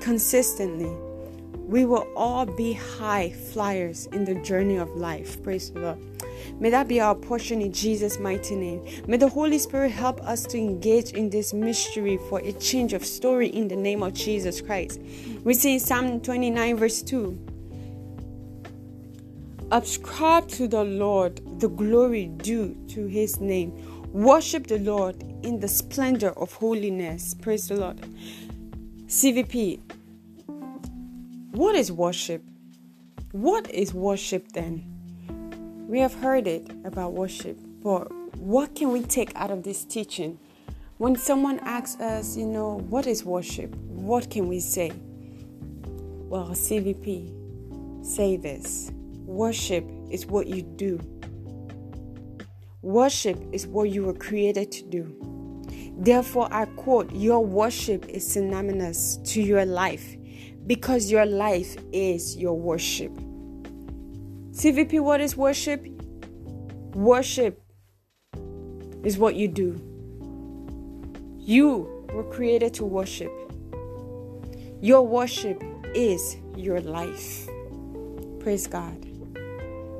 Consistently, 0.00 0.96
we 1.66 1.84
will 1.84 2.08
all 2.16 2.46
be 2.46 2.72
high 2.72 3.30
flyers 3.30 4.06
in 4.06 4.24
the 4.24 4.34
journey 4.36 4.76
of 4.76 4.88
life. 4.96 5.42
Praise 5.42 5.70
the 5.70 5.80
Lord. 5.80 5.98
May 6.60 6.68
that 6.68 6.88
be 6.88 7.00
our 7.00 7.14
portion 7.14 7.62
in 7.62 7.72
Jesus' 7.72 8.18
mighty 8.18 8.54
name. 8.54 8.86
May 9.06 9.16
the 9.16 9.30
Holy 9.30 9.58
Spirit 9.58 9.92
help 9.92 10.20
us 10.20 10.42
to 10.44 10.58
engage 10.58 11.12
in 11.12 11.30
this 11.30 11.54
mystery 11.54 12.18
for 12.28 12.38
a 12.40 12.52
change 12.52 12.92
of 12.92 13.02
story 13.02 13.48
in 13.48 13.66
the 13.66 13.76
name 13.76 14.02
of 14.02 14.12
Jesus 14.12 14.60
Christ. 14.60 15.00
We 15.42 15.54
see 15.54 15.74
in 15.74 15.80
Psalm 15.80 16.20
29, 16.20 16.76
verse 16.76 17.00
2 17.02 17.46
Ascribe 19.72 20.48
to 20.48 20.68
the 20.68 20.84
Lord 20.84 21.40
the 21.60 21.68
glory 21.68 22.26
due 22.26 22.76
to 22.88 23.06
his 23.06 23.40
name. 23.40 23.72
Worship 24.12 24.66
the 24.66 24.80
Lord 24.80 25.22
in 25.42 25.60
the 25.60 25.68
splendor 25.68 26.38
of 26.38 26.52
holiness. 26.52 27.34
Praise 27.34 27.68
the 27.68 27.76
Lord. 27.76 28.00
CVP. 29.06 29.80
What 31.52 31.74
is 31.74 31.90
worship? 31.90 32.44
What 33.32 33.70
is 33.70 33.94
worship 33.94 34.52
then? 34.52 34.99
We 35.90 35.98
have 35.98 36.14
heard 36.14 36.46
it 36.46 36.70
about 36.84 37.14
worship, 37.14 37.58
but 37.82 38.12
what 38.38 38.76
can 38.76 38.92
we 38.92 39.02
take 39.02 39.34
out 39.34 39.50
of 39.50 39.64
this 39.64 39.84
teaching? 39.84 40.38
When 40.98 41.16
someone 41.16 41.58
asks 41.64 42.00
us, 42.00 42.36
you 42.36 42.46
know, 42.46 42.78
what 42.88 43.08
is 43.08 43.24
worship? 43.24 43.74
What 43.74 44.30
can 44.30 44.46
we 44.46 44.60
say? 44.60 44.92
Well, 45.82 46.50
CVP, 46.50 48.06
say 48.06 48.36
this 48.36 48.92
worship 49.24 49.84
is 50.12 50.26
what 50.26 50.46
you 50.46 50.62
do, 50.62 51.00
worship 52.82 53.36
is 53.50 53.66
what 53.66 53.90
you 53.90 54.04
were 54.04 54.14
created 54.14 54.70
to 54.70 54.84
do. 54.84 55.64
Therefore, 55.98 56.46
I 56.52 56.66
quote, 56.66 57.12
Your 57.12 57.44
worship 57.44 58.04
is 58.08 58.24
synonymous 58.24 59.16
to 59.24 59.42
your 59.42 59.66
life 59.66 60.16
because 60.68 61.10
your 61.10 61.26
life 61.26 61.76
is 61.92 62.36
your 62.36 62.56
worship. 62.56 63.10
CVP, 64.60 65.00
what 65.00 65.22
is 65.22 65.38
worship? 65.38 65.86
Worship 66.92 67.62
is 69.02 69.16
what 69.16 69.34
you 69.34 69.48
do. 69.48 69.80
You 71.38 72.06
were 72.12 72.24
created 72.24 72.74
to 72.74 72.84
worship. 72.84 73.32
Your 74.82 75.00
worship 75.00 75.64
is 75.94 76.36
your 76.58 76.82
life. 76.82 77.48
Praise 78.40 78.66
God. 78.66 79.02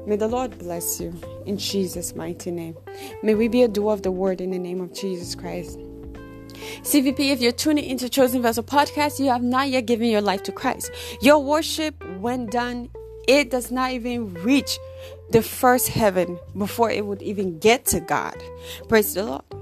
May 0.07 0.17
the 0.17 0.29
Lord 0.29 0.59
bless 0.59 1.01
you 1.01 1.19
in 1.47 1.57
Jesus' 1.57 2.15
mighty 2.15 2.51
name. 2.51 2.77
May 3.23 3.35
we 3.35 3.49
be 3.49 3.63
a 3.63 3.69
doer 3.69 3.95
of 3.95 4.03
the 4.03 4.13
word 4.13 4.43
in 4.43 4.51
the 4.51 4.59
name 4.59 4.83
of 4.83 4.93
Jesus 4.93 5.35
Christ. 5.35 5.79
CVP, 6.83 7.31
if 7.33 7.41
you're 7.41 7.53
tuning 7.53 7.85
into 7.85 8.11
Chosen 8.11 8.43
Vessel 8.43 8.63
Podcast, 8.63 9.21
you 9.21 9.31
have 9.31 9.43
not 9.43 9.71
yet 9.71 9.87
given 9.87 10.09
your 10.09 10.21
life 10.21 10.43
to 10.43 10.53
Christ. 10.53 10.91
Your 11.23 11.43
worship, 11.43 12.05
when 12.19 12.45
done, 12.45 12.91
it 13.31 13.49
does 13.49 13.71
not 13.71 13.93
even 13.93 14.35
reach 14.35 14.79
the 15.31 15.41
first 15.41 15.89
heaven 15.89 16.37
before 16.59 16.91
it 16.91 17.07
would 17.07 17.23
even 17.23 17.61
get 17.61 17.85
to 17.87 18.01
God. 18.01 18.35
Praise 18.89 19.15
the 19.15 19.25
Lord. 19.25 19.60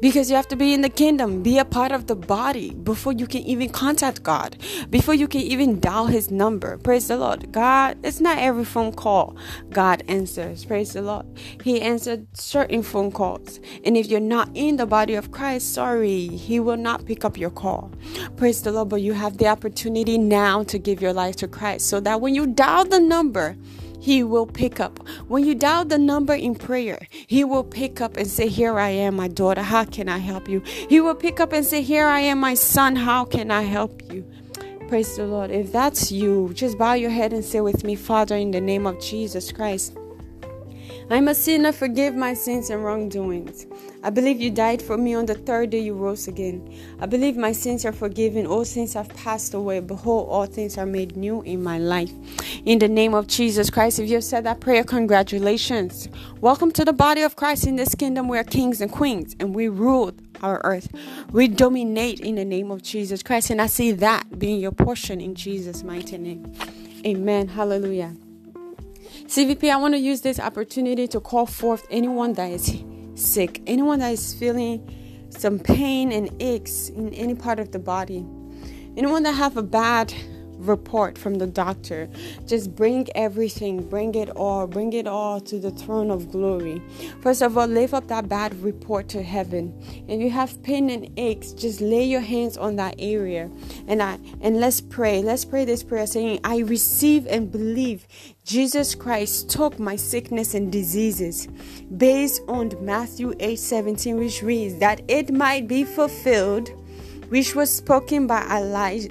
Because 0.00 0.30
you 0.30 0.36
have 0.36 0.48
to 0.48 0.56
be 0.56 0.72
in 0.72 0.80
the 0.80 0.88
kingdom, 0.88 1.42
be 1.42 1.58
a 1.58 1.64
part 1.64 1.92
of 1.92 2.06
the 2.06 2.16
body 2.16 2.70
before 2.74 3.12
you 3.12 3.26
can 3.26 3.42
even 3.42 3.68
contact 3.68 4.22
God, 4.22 4.56
before 4.88 5.14
you 5.14 5.28
can 5.28 5.42
even 5.42 5.78
dial 5.78 6.06
his 6.06 6.30
number. 6.30 6.78
Praise 6.78 7.08
the 7.08 7.18
Lord. 7.18 7.52
God, 7.52 7.98
it's 8.02 8.20
not 8.20 8.38
every 8.38 8.64
phone 8.64 8.92
call 8.92 9.36
God 9.70 10.02
answers. 10.08 10.64
Praise 10.64 10.94
the 10.94 11.02
Lord. 11.02 11.26
He 11.62 11.80
answered 11.80 12.26
certain 12.36 12.82
phone 12.82 13.12
calls. 13.12 13.60
And 13.84 13.96
if 13.96 14.06
you're 14.06 14.20
not 14.20 14.50
in 14.54 14.76
the 14.76 14.86
body 14.86 15.14
of 15.14 15.32
Christ, 15.32 15.74
sorry, 15.74 16.28
he 16.28 16.60
will 16.60 16.76
not 16.78 17.04
pick 17.04 17.24
up 17.24 17.36
your 17.36 17.50
call. 17.50 17.92
Praise 18.36 18.62
the 18.62 18.72
Lord. 18.72 18.88
But 18.88 19.02
you 19.02 19.12
have 19.12 19.36
the 19.36 19.48
opportunity 19.48 20.16
now 20.16 20.62
to 20.64 20.78
give 20.78 21.02
your 21.02 21.12
life 21.12 21.36
to 21.36 21.48
Christ 21.48 21.88
so 21.88 22.00
that 22.00 22.20
when 22.20 22.34
you 22.34 22.46
dial 22.46 22.84
the 22.84 23.00
number, 23.00 23.56
he 24.00 24.24
will 24.24 24.46
pick 24.46 24.80
up. 24.80 25.06
When 25.28 25.44
you 25.44 25.54
dial 25.54 25.84
the 25.84 25.98
number 25.98 26.34
in 26.34 26.54
prayer, 26.54 27.06
He 27.10 27.44
will 27.44 27.62
pick 27.62 28.00
up 28.00 28.16
and 28.16 28.26
say, 28.26 28.48
Here 28.48 28.78
I 28.78 28.88
am, 28.88 29.16
my 29.16 29.28
daughter. 29.28 29.62
How 29.62 29.84
can 29.84 30.08
I 30.08 30.18
help 30.18 30.48
you? 30.48 30.62
He 30.88 31.00
will 31.00 31.14
pick 31.14 31.38
up 31.38 31.52
and 31.52 31.64
say, 31.64 31.82
Here 31.82 32.06
I 32.06 32.20
am, 32.20 32.40
my 32.40 32.54
son. 32.54 32.96
How 32.96 33.26
can 33.26 33.50
I 33.50 33.62
help 33.62 34.02
you? 34.10 34.24
Praise 34.88 35.16
the 35.16 35.26
Lord. 35.26 35.50
If 35.50 35.70
that's 35.70 36.10
you, 36.10 36.50
just 36.54 36.78
bow 36.78 36.94
your 36.94 37.10
head 37.10 37.32
and 37.32 37.44
say 37.44 37.60
with 37.60 37.84
me, 37.84 37.94
Father, 37.94 38.36
in 38.36 38.50
the 38.50 38.60
name 38.60 38.86
of 38.86 38.98
Jesus 39.00 39.52
Christ. 39.52 39.96
I'm 41.12 41.26
a 41.26 41.34
sinner, 41.34 41.72
forgive 41.72 42.14
my 42.14 42.34
sins 42.34 42.70
and 42.70 42.84
wrongdoings. 42.84 43.66
I 44.04 44.10
believe 44.10 44.40
you 44.40 44.48
died 44.48 44.80
for 44.80 44.96
me 44.96 45.12
on 45.12 45.26
the 45.26 45.34
third 45.34 45.70
day 45.70 45.80
you 45.80 45.94
rose 45.94 46.28
again. 46.28 46.72
I 47.00 47.06
believe 47.06 47.36
my 47.36 47.50
sins 47.50 47.84
are 47.84 47.92
forgiven, 47.92 48.46
all 48.46 48.64
sins 48.64 48.94
have 48.94 49.08
passed 49.08 49.52
away. 49.52 49.80
Behold, 49.80 50.28
all 50.30 50.46
things 50.46 50.78
are 50.78 50.86
made 50.86 51.16
new 51.16 51.42
in 51.42 51.64
my 51.64 51.78
life. 51.78 52.12
In 52.64 52.78
the 52.78 52.86
name 52.86 53.12
of 53.12 53.26
Jesus 53.26 53.70
Christ, 53.70 53.98
if 53.98 54.08
you 54.08 54.14
have 54.14 54.24
said 54.24 54.44
that 54.44 54.60
prayer, 54.60 54.84
congratulations. 54.84 56.08
Welcome 56.40 56.70
to 56.70 56.84
the 56.84 56.92
body 56.92 57.22
of 57.22 57.34
Christ. 57.34 57.66
In 57.66 57.74
this 57.74 57.96
kingdom, 57.96 58.28
we 58.28 58.38
are 58.38 58.44
kings 58.44 58.80
and 58.80 58.92
queens, 58.92 59.34
and 59.40 59.52
we 59.52 59.66
rule 59.66 60.12
our 60.42 60.60
earth. 60.62 60.88
We 61.32 61.48
dominate 61.48 62.20
in 62.20 62.36
the 62.36 62.44
name 62.44 62.70
of 62.70 62.84
Jesus 62.84 63.24
Christ, 63.24 63.50
and 63.50 63.60
I 63.60 63.66
see 63.66 63.90
that 63.90 64.38
being 64.38 64.60
your 64.60 64.70
portion 64.70 65.20
in 65.20 65.34
Jesus' 65.34 65.82
mighty 65.82 66.18
name. 66.18 66.52
Amen. 67.04 67.48
Hallelujah. 67.48 68.14
CVP, 69.30 69.70
I 69.70 69.76
want 69.76 69.94
to 69.94 70.00
use 70.00 70.22
this 70.22 70.40
opportunity 70.40 71.06
to 71.06 71.20
call 71.20 71.46
forth 71.46 71.86
anyone 71.88 72.32
that 72.32 72.50
is 72.50 72.82
sick, 73.14 73.62
anyone 73.64 74.00
that 74.00 74.12
is 74.12 74.34
feeling 74.34 75.28
some 75.30 75.60
pain 75.60 76.10
and 76.10 76.34
aches 76.42 76.88
in 76.88 77.14
any 77.14 77.36
part 77.36 77.60
of 77.60 77.70
the 77.70 77.78
body, 77.78 78.26
anyone 78.96 79.22
that 79.22 79.34
have 79.34 79.56
a 79.56 79.62
bad 79.62 80.12
report 80.60 81.16
from 81.18 81.36
the 81.36 81.46
doctor. 81.46 82.08
Just 82.46 82.74
bring 82.74 83.08
everything, 83.14 83.88
bring 83.88 84.14
it 84.14 84.30
all, 84.30 84.66
bring 84.66 84.92
it 84.92 85.06
all 85.06 85.40
to 85.40 85.58
the 85.58 85.70
throne 85.70 86.10
of 86.10 86.30
glory. 86.30 86.82
First 87.20 87.42
of 87.42 87.56
all, 87.56 87.66
lift 87.66 87.94
up 87.94 88.08
that 88.08 88.28
bad 88.28 88.54
report 88.62 89.08
to 89.10 89.22
heaven. 89.22 89.74
If 90.08 90.20
you 90.20 90.30
have 90.30 90.62
pain 90.62 90.90
and 90.90 91.10
aches, 91.18 91.52
just 91.52 91.80
lay 91.80 92.04
your 92.04 92.20
hands 92.20 92.56
on 92.56 92.76
that 92.76 92.94
area 92.98 93.50
and 93.86 94.02
I 94.02 94.18
and 94.40 94.60
let's 94.60 94.80
pray. 94.80 95.22
Let's 95.22 95.44
pray 95.44 95.64
this 95.64 95.82
prayer 95.82 96.06
saying, 96.06 96.40
I 96.44 96.58
receive 96.58 97.26
and 97.26 97.50
believe 97.50 98.06
Jesus 98.44 98.94
Christ 98.94 99.50
took 99.50 99.78
my 99.78 99.96
sickness 99.96 100.54
and 100.54 100.72
diseases 100.72 101.46
based 101.96 102.42
on 102.48 102.72
Matthew 102.80 103.34
8 103.38 103.56
17, 103.56 104.16
which 104.16 104.42
reads 104.42 104.78
that 104.78 105.02
it 105.08 105.32
might 105.32 105.68
be 105.68 105.84
fulfilled, 105.84 106.70
which 107.28 107.54
was 107.54 107.72
spoken 107.72 108.26
by 108.26 108.42
Elijah. 108.50 109.10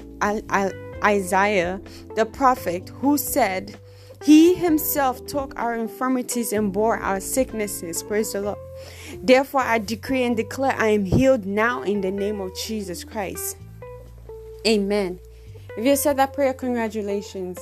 Isaiah 1.03 1.81
the 2.15 2.25
prophet, 2.25 2.89
who 3.01 3.17
said, 3.17 3.77
He 4.23 4.55
himself 4.55 5.25
took 5.25 5.57
our 5.57 5.75
infirmities 5.75 6.53
and 6.53 6.71
bore 6.71 6.97
our 6.97 7.19
sicknesses. 7.19 8.03
Praise 8.03 8.33
the 8.33 8.41
Lord. 8.41 8.57
Therefore, 9.21 9.61
I 9.61 9.79
decree 9.79 10.23
and 10.23 10.35
declare 10.35 10.75
I 10.77 10.87
am 10.87 11.05
healed 11.05 11.45
now 11.45 11.83
in 11.83 12.01
the 12.01 12.11
name 12.11 12.39
of 12.41 12.55
Jesus 12.55 13.03
Christ. 13.03 13.57
Amen. 14.67 15.19
If 15.77 15.85
you 15.85 15.95
said 15.95 16.17
that 16.17 16.33
prayer, 16.33 16.53
congratulations. 16.53 17.59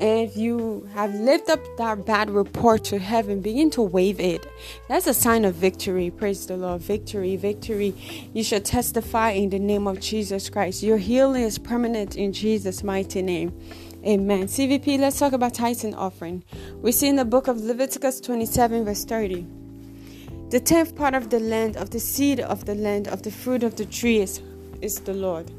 And 0.00 0.28
if 0.28 0.36
you 0.36 0.88
have 0.94 1.14
lived 1.14 1.48
up 1.50 1.60
that 1.78 2.04
bad 2.04 2.28
report 2.28 2.82
to 2.84 2.98
heaven, 2.98 3.40
begin 3.40 3.70
to 3.70 3.82
wave 3.82 4.18
it. 4.18 4.44
That's 4.88 5.06
a 5.06 5.14
sign 5.14 5.44
of 5.44 5.54
victory. 5.54 6.10
Praise 6.10 6.46
the 6.46 6.56
Lord. 6.56 6.80
Victory, 6.80 7.36
victory. 7.36 7.94
You 8.32 8.42
should 8.42 8.64
testify 8.64 9.30
in 9.30 9.50
the 9.50 9.58
name 9.60 9.86
of 9.86 10.00
Jesus 10.00 10.50
Christ. 10.50 10.82
Your 10.82 10.98
healing 10.98 11.44
is 11.44 11.58
permanent 11.58 12.16
in 12.16 12.32
Jesus' 12.32 12.82
mighty 12.82 13.22
name. 13.22 13.52
Amen. 14.04 14.48
CVP, 14.48 14.98
let's 14.98 15.18
talk 15.18 15.32
about 15.32 15.54
tithes 15.54 15.84
and 15.84 15.94
offering. 15.94 16.42
We 16.82 16.92
see 16.92 17.08
in 17.08 17.16
the 17.16 17.24
book 17.24 17.46
of 17.48 17.60
Leviticus 17.60 18.20
27, 18.20 18.84
verse 18.84 19.04
30. 19.04 19.46
The 20.50 20.60
tenth 20.60 20.94
part 20.94 21.14
of 21.14 21.30
the 21.30 21.40
land, 21.40 21.76
of 21.76 21.90
the 21.90 22.00
seed 22.00 22.40
of 22.40 22.64
the 22.66 22.74
land, 22.74 23.08
of 23.08 23.22
the 23.22 23.30
fruit 23.30 23.62
of 23.62 23.76
the 23.76 23.86
tree 23.86 24.20
is, 24.20 24.42
is 24.82 25.00
the 25.00 25.14
Lord. 25.14 25.50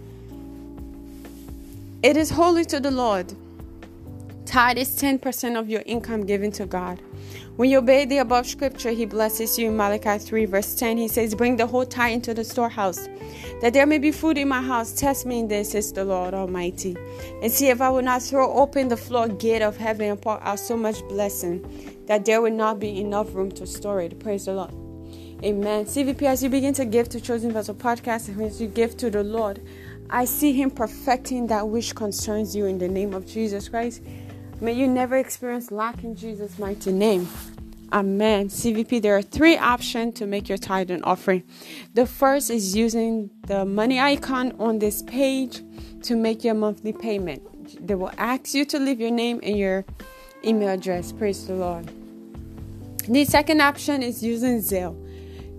It 2.03 2.17
is 2.17 2.29
holy 2.29 2.65
to 2.65 2.79
the 2.79 2.91
Lord. 2.91 3.33
Tithe 4.45 4.77
is 4.77 4.89
10% 5.01 5.59
of 5.59 5.69
your 5.69 5.81
income 5.85 6.25
given 6.25 6.51
to 6.51 6.65
God. 6.65 7.01
When 7.55 7.69
you 7.69 7.79
obey 7.79 8.05
the 8.05 8.19
above 8.19 8.45
scripture, 8.45 8.91
He 8.91 9.05
blesses 9.05 9.57
you 9.57 9.69
in 9.69 9.77
Malachi 9.77 10.17
3, 10.19 10.45
verse 10.45 10.75
10. 10.75 10.97
He 10.97 11.07
says, 11.07 11.33
Bring 11.33 11.55
the 11.55 11.65
whole 11.65 11.85
tithe 11.85 12.13
into 12.13 12.33
the 12.33 12.43
storehouse, 12.43 13.09
that 13.61 13.73
there 13.73 13.85
may 13.85 13.97
be 13.97 14.11
food 14.11 14.37
in 14.37 14.47
my 14.47 14.61
house. 14.61 14.91
Test 14.91 15.25
me 15.25 15.39
in 15.39 15.47
this, 15.47 15.71
says 15.71 15.91
the 15.91 16.05
Lord 16.05 16.33
Almighty, 16.33 16.95
and 17.41 17.51
see 17.51 17.69
if 17.69 17.81
I 17.81 17.89
will 17.89 18.03
not 18.03 18.21
throw 18.21 18.51
open 18.53 18.87
the 18.87 18.97
floodgate 18.97 19.61
of 19.61 19.77
heaven 19.77 20.11
and 20.11 20.21
pour 20.21 20.41
out 20.43 20.59
so 20.59 20.77
much 20.77 21.01
blessing 21.07 22.03
that 22.05 22.25
there 22.25 22.41
will 22.41 22.51
not 22.51 22.79
be 22.79 22.99
enough 22.99 23.33
room 23.33 23.51
to 23.53 23.65
store 23.65 24.01
it. 24.01 24.19
Praise 24.19 24.45
the 24.45 24.53
Lord. 24.53 24.71
Amen. 25.43 25.85
CVP, 25.85 26.21
as 26.23 26.43
you 26.43 26.49
begin 26.49 26.73
to 26.75 26.85
give 26.85 27.09
to 27.09 27.19
Chosen 27.19 27.51
Vessel 27.51 27.75
Podcast, 27.75 28.41
as 28.41 28.61
you 28.61 28.67
give 28.67 28.95
to 28.97 29.09
the 29.09 29.23
Lord, 29.23 29.61
I 30.09 30.25
see 30.25 30.53
Him 30.53 30.69
perfecting 30.69 31.47
that 31.47 31.67
which 31.67 31.95
concerns 31.95 32.55
you 32.55 32.65
in 32.67 32.77
the 32.77 32.87
name 32.87 33.13
of 33.13 33.25
Jesus 33.25 33.69
Christ. 33.69 34.01
May 34.61 34.73
you 34.73 34.87
never 34.87 35.17
experience 35.17 35.71
lack 35.71 36.03
in 36.03 36.15
Jesus' 36.15 36.57
mighty 36.57 36.91
name. 36.93 37.27
Amen. 37.91 38.47
CVP, 38.47 39.01
there 39.01 39.15
are 39.15 39.21
three 39.21 39.57
options 39.57 40.15
to 40.15 40.25
make 40.25 40.49
your 40.49 40.57
tithe 40.57 40.89
and 40.91 41.03
offering. 41.03 41.43
The 41.93 42.05
first 42.05 42.49
is 42.49 42.75
using 42.75 43.29
the 43.47 43.65
money 43.65 43.99
icon 43.99 44.53
on 44.59 44.79
this 44.79 45.01
page 45.03 45.61
to 46.03 46.15
make 46.15 46.43
your 46.43 46.55
monthly 46.55 46.93
payment. 46.93 47.41
They 47.85 47.95
will 47.95 48.11
ask 48.17 48.53
you 48.53 48.65
to 48.65 48.79
leave 48.79 48.99
your 48.99 49.11
name 49.11 49.39
and 49.43 49.57
your 49.57 49.85
email 50.43 50.69
address. 50.69 51.11
Praise 51.11 51.45
the 51.47 51.53
Lord. 51.53 51.91
The 53.07 53.25
second 53.25 53.61
option 53.61 54.01
is 54.01 54.23
using 54.23 54.59
Zelle. 54.59 55.01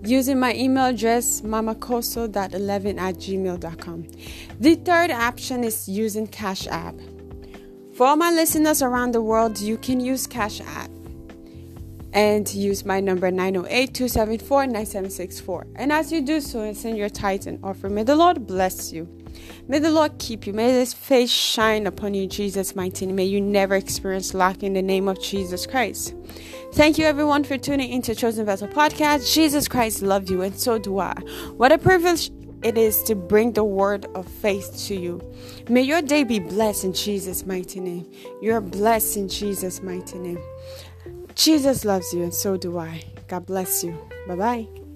Using 0.05 0.39
my 0.39 0.53
email 0.53 0.85
address, 0.85 1.41
mamakosso.11 1.41 2.99
at 2.99 3.15
gmail.com. 3.15 4.07
The 4.59 4.75
third 4.75 5.11
option 5.11 5.63
is 5.63 5.87
using 5.87 6.27
Cash 6.27 6.67
App. 6.67 6.95
For 7.97 8.05
all 8.05 8.15
my 8.15 8.29
listeners 8.29 8.83
around 8.83 9.13
the 9.13 9.23
world, 9.23 9.59
you 9.59 9.75
can 9.75 9.99
use 9.99 10.27
Cash 10.27 10.61
App 10.61 10.91
and 12.13 12.47
use 12.53 12.85
my 12.85 12.99
number 12.99 13.31
908-274-9764. 13.31 15.73
And 15.77 15.91
as 15.91 16.11
you 16.11 16.21
do 16.21 16.39
so 16.39 16.61
and 16.61 16.77
send 16.77 16.99
your 16.99 17.09
tithes 17.09 17.47
and 17.47 17.57
offering, 17.63 17.95
may 17.95 18.03
the 18.03 18.15
Lord 18.15 18.45
bless 18.45 18.93
you. 18.93 19.09
May 19.67 19.79
the 19.79 19.89
Lord 19.89 20.19
keep 20.19 20.45
you. 20.45 20.53
May 20.53 20.73
his 20.73 20.93
face 20.93 21.31
shine 21.31 21.87
upon 21.87 22.13
you, 22.13 22.27
Jesus' 22.27 22.75
mighty. 22.75 23.07
May 23.07 23.25
you 23.25 23.41
never 23.41 23.73
experience 23.73 24.35
lack 24.35 24.61
in 24.61 24.73
the 24.73 24.83
name 24.83 25.07
of 25.07 25.19
Jesus 25.19 25.65
Christ. 25.65 26.13
Thank 26.73 26.99
you 26.99 27.05
everyone 27.05 27.45
for 27.45 27.57
tuning 27.57 27.89
into 27.89 28.13
Chosen 28.13 28.45
Vessel 28.45 28.67
Podcast. 28.67 29.33
Jesus 29.33 29.67
Christ 29.67 30.03
loves 30.03 30.29
you, 30.29 30.43
and 30.43 30.59
so 30.59 30.77
do 30.77 30.99
I. 30.99 31.15
What 31.55 31.71
a 31.71 31.79
privilege 31.79 32.29
it 32.63 32.77
is 32.77 33.03
to 33.03 33.15
bring 33.15 33.53
the 33.53 33.63
word 33.63 34.05
of 34.15 34.27
faith 34.27 34.75
to 34.87 34.95
you. 34.95 35.21
May 35.69 35.81
your 35.81 36.01
day 36.01 36.23
be 36.23 36.39
blessed 36.39 36.85
in 36.85 36.93
Jesus' 36.93 37.45
mighty 37.45 37.79
name. 37.79 38.11
You're 38.41 38.61
blessed 38.61 39.17
in 39.17 39.29
Jesus' 39.29 39.81
mighty 39.81 40.17
name. 40.17 40.39
Jesus 41.35 41.85
loves 41.85 42.13
you, 42.13 42.23
and 42.23 42.33
so 42.33 42.57
do 42.57 42.79
I. 42.79 43.03
God 43.27 43.45
bless 43.45 43.83
you. 43.83 43.97
Bye 44.27 44.35
bye. 44.35 44.86